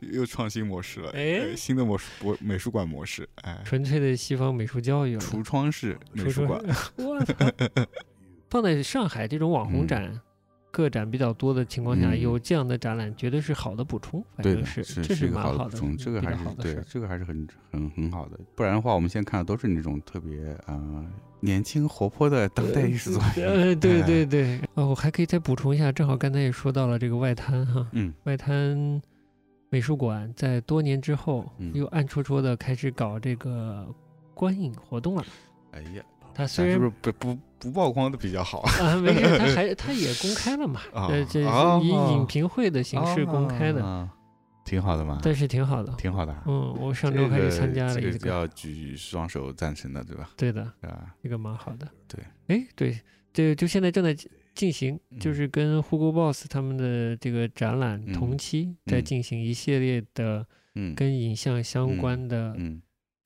[0.12, 5.20] 又创新模式了，哎呃新的模式博美术馆模式，哎，纯粹的西方美术教育了。
[5.20, 6.62] 橱窗式美术馆，
[6.96, 7.34] 我操！
[8.48, 10.20] 放在上海这种网红嗯展、
[10.70, 14.24] 个展比较多的情况下，嗯有这样的展览，绝对是好的补充。
[14.36, 18.38] 反正是，是这一个蛮好的，补充，嗯这个还是对这个还是很很很好的。
[18.54, 21.06] 不然的话，我们现在看的都是那种特别啊、呃
[21.42, 23.42] 年轻活泼的当代艺术作品。
[23.42, 29.00] 呃，对哎对对，哦，我还可以再补充一下，正好刚才也说到了这个外滩哈，嗯外滩
[29.70, 33.86] 美术馆在多年之后嗯又暗戳戳的开始搞这个
[34.34, 35.24] 观影活动了。
[35.70, 36.02] 哎呀，
[36.34, 38.72] 它虽然是不是不不不曝光的比较好啊？
[38.80, 41.40] 啊，没事，他还 他也公开了嘛，啊呃，这
[41.82, 44.10] 以影评会的形式公开的，啊
[44.64, 45.92] 挺好的嘛，但是挺好的。
[45.98, 46.44] 挺好的啊。
[46.46, 50.30] 嗯，我上周还参加了一个，个要举双手赞成的，对吧？
[50.36, 51.14] 对的，对吧？
[51.22, 51.88] 这个蛮好的。
[52.06, 52.96] 对，哎，对，
[53.32, 62.80] 这就现在正在进进行，就嗯是跟 Hugo Boss 他们的这个展览嗯同期，在嗯进行一系列的嗯，跟影像相关的嗯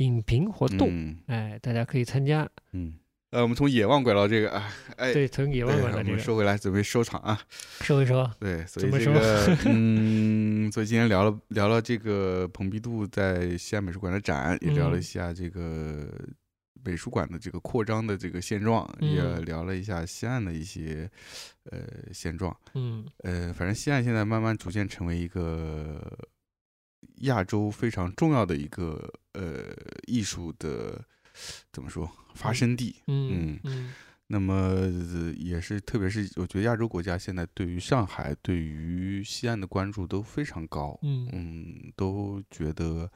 [0.05, 0.89] 影评活动。
[0.91, 2.49] 嗯哎，大家可以参加。
[2.73, 2.95] 嗯。
[3.31, 7.37] 呃，我们从野望拐到这个，啊哎，对，从野，望拐到这个我们说回来，准备收场啊。
[7.81, 8.25] 收一收。
[8.39, 16.09] 对，所以这个， 嗯，所以今天聊了聊了这个蓬皮杜在西安美术馆的展，也聊了一嗯下这个
[16.85, 21.11] 美术馆的这个扩张的这个现状，也嗯聊了一下西岸的一些
[21.73, 21.81] 呃
[22.13, 22.57] 现状。
[22.75, 26.01] 嗯呃，反正西岸现在慢慢逐渐成为一个
[27.23, 29.75] 亚洲非常重要的一个呃
[30.07, 31.05] 艺术的
[31.73, 32.97] 怎么说发生地。
[33.07, 33.93] 嗯嗯
[34.27, 43.09] 那么呃也是，特别是我觉得亚洲国家现在对于上海、对于西安的关注都非常高，嗯嗯，都觉得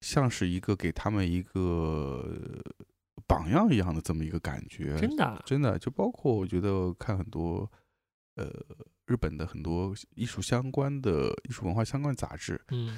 [0.00, 2.62] 像是一个给他们一个
[3.26, 5.42] 榜样一样的这么一个感觉，真的啊。
[5.44, 7.70] 真的，就包括我觉得看很多
[8.36, 8.50] 呃
[9.04, 12.96] 日本的很多艺术相关的艺术文化相关杂志，嗯，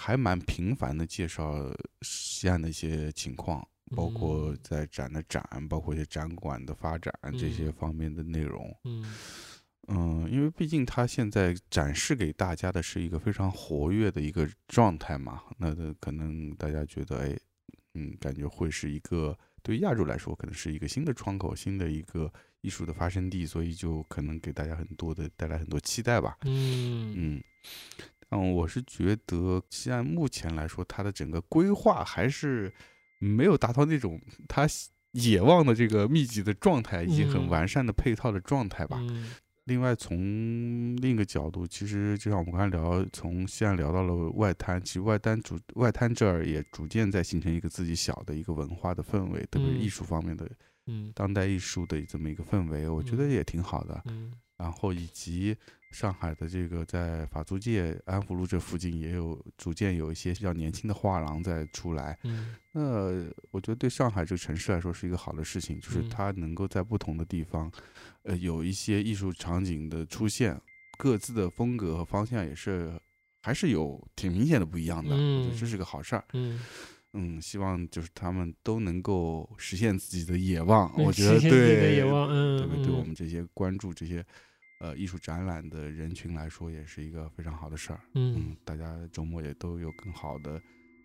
[0.00, 4.58] 还蛮频繁的介绍西安的一些情况，包括嗯。
[4.62, 7.72] 在展的展，包括一些展馆的发展这些嗯。
[7.72, 8.72] 方面的内容。
[8.84, 9.04] 嗯。
[9.88, 17.36] 嗯，因为毕竟它现在展示给大家的是一个非常活跃的一个状态嘛，那的可能大家觉得，哎，
[17.94, 22.30] 嗯，感觉会是一个对于亚洲来说，可能是一个新的窗口，新的一个
[22.60, 26.36] 艺术的发生地，所以就可能给大家很多的带来很多期待吧。
[26.44, 27.14] 嗯。
[27.16, 27.42] 嗯，
[28.30, 32.72] 嗯，我是觉得西安目前来说，它的整个规划还是
[33.18, 34.66] 没有达到那种它
[35.12, 37.48] 野望的这个密集的状态，以及很嗯。
[37.48, 38.98] 完善的配套的状态吧。
[39.00, 39.30] 嗯。
[39.64, 40.16] 另外，从
[40.96, 50.50] 另一个角度，其实就像我们刚才聊，从西安聊到了外滩，其实外滩主外滩这儿也逐渐在形成一个自己小的一个文化的氛围，特别是艺嗯术方面的
[50.86, 51.12] 嗯。
[51.14, 53.30] 当代艺术的这么一个氛围，我觉得嗯。
[53.30, 54.02] 也挺好的。
[54.06, 54.32] 嗯。
[54.56, 55.54] 然后以及
[55.90, 62.18] 上海的这个在法租界安福路这附近也有逐渐有一些比较年轻的画廊在出来。
[62.24, 62.82] 嗯那
[63.50, 67.72] 我觉得对上海这个城市来说是一个好的事情，就是嗯它能够在不同的地方，
[68.22, 70.60] 呃，有一些艺术场景的出现，
[70.98, 72.92] 各自的风格和方向也是
[73.42, 75.10] 还是有挺明显的不一样的。
[75.10, 76.24] 我觉得这嗯是个好事儿。
[76.34, 76.60] 嗯，
[77.14, 80.92] 嗯，希望就是他们都能够实现自己的野望。
[81.02, 84.24] 我觉得对，野望嗯对我嗯们这些关注这些
[84.78, 88.00] 呃艺术展览的人群来说，也是一个非常好的事儿。
[88.14, 90.60] 嗯嗯，大家周末也都有更好的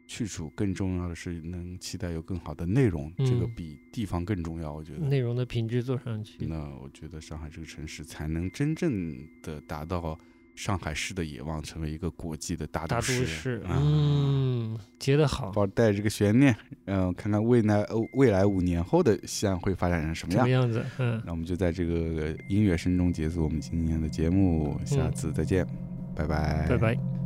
[0.07, 4.73] 去处，更重要的是能期待有更好的内容，这个嗯比地方更重要。
[4.73, 4.99] 我觉得。
[4.99, 6.45] 内容的品质做上去。
[6.45, 10.19] 那我觉得上海这个城市才能真正的达到
[10.55, 13.61] 上海市的野望，成为一个国际的大大都市。
[13.67, 20.49] 嗯，接得好，抱带着这个悬念，嗯、看看未来呃未来五年后的西安会发展成什么样什么。
[20.49, 20.85] 样子？
[20.99, 25.65] 嗯，那我们就在这个音乐声中结束我们今天的节目，下嗯次再见，
[26.15, 27.22] 拜拜，拜拜。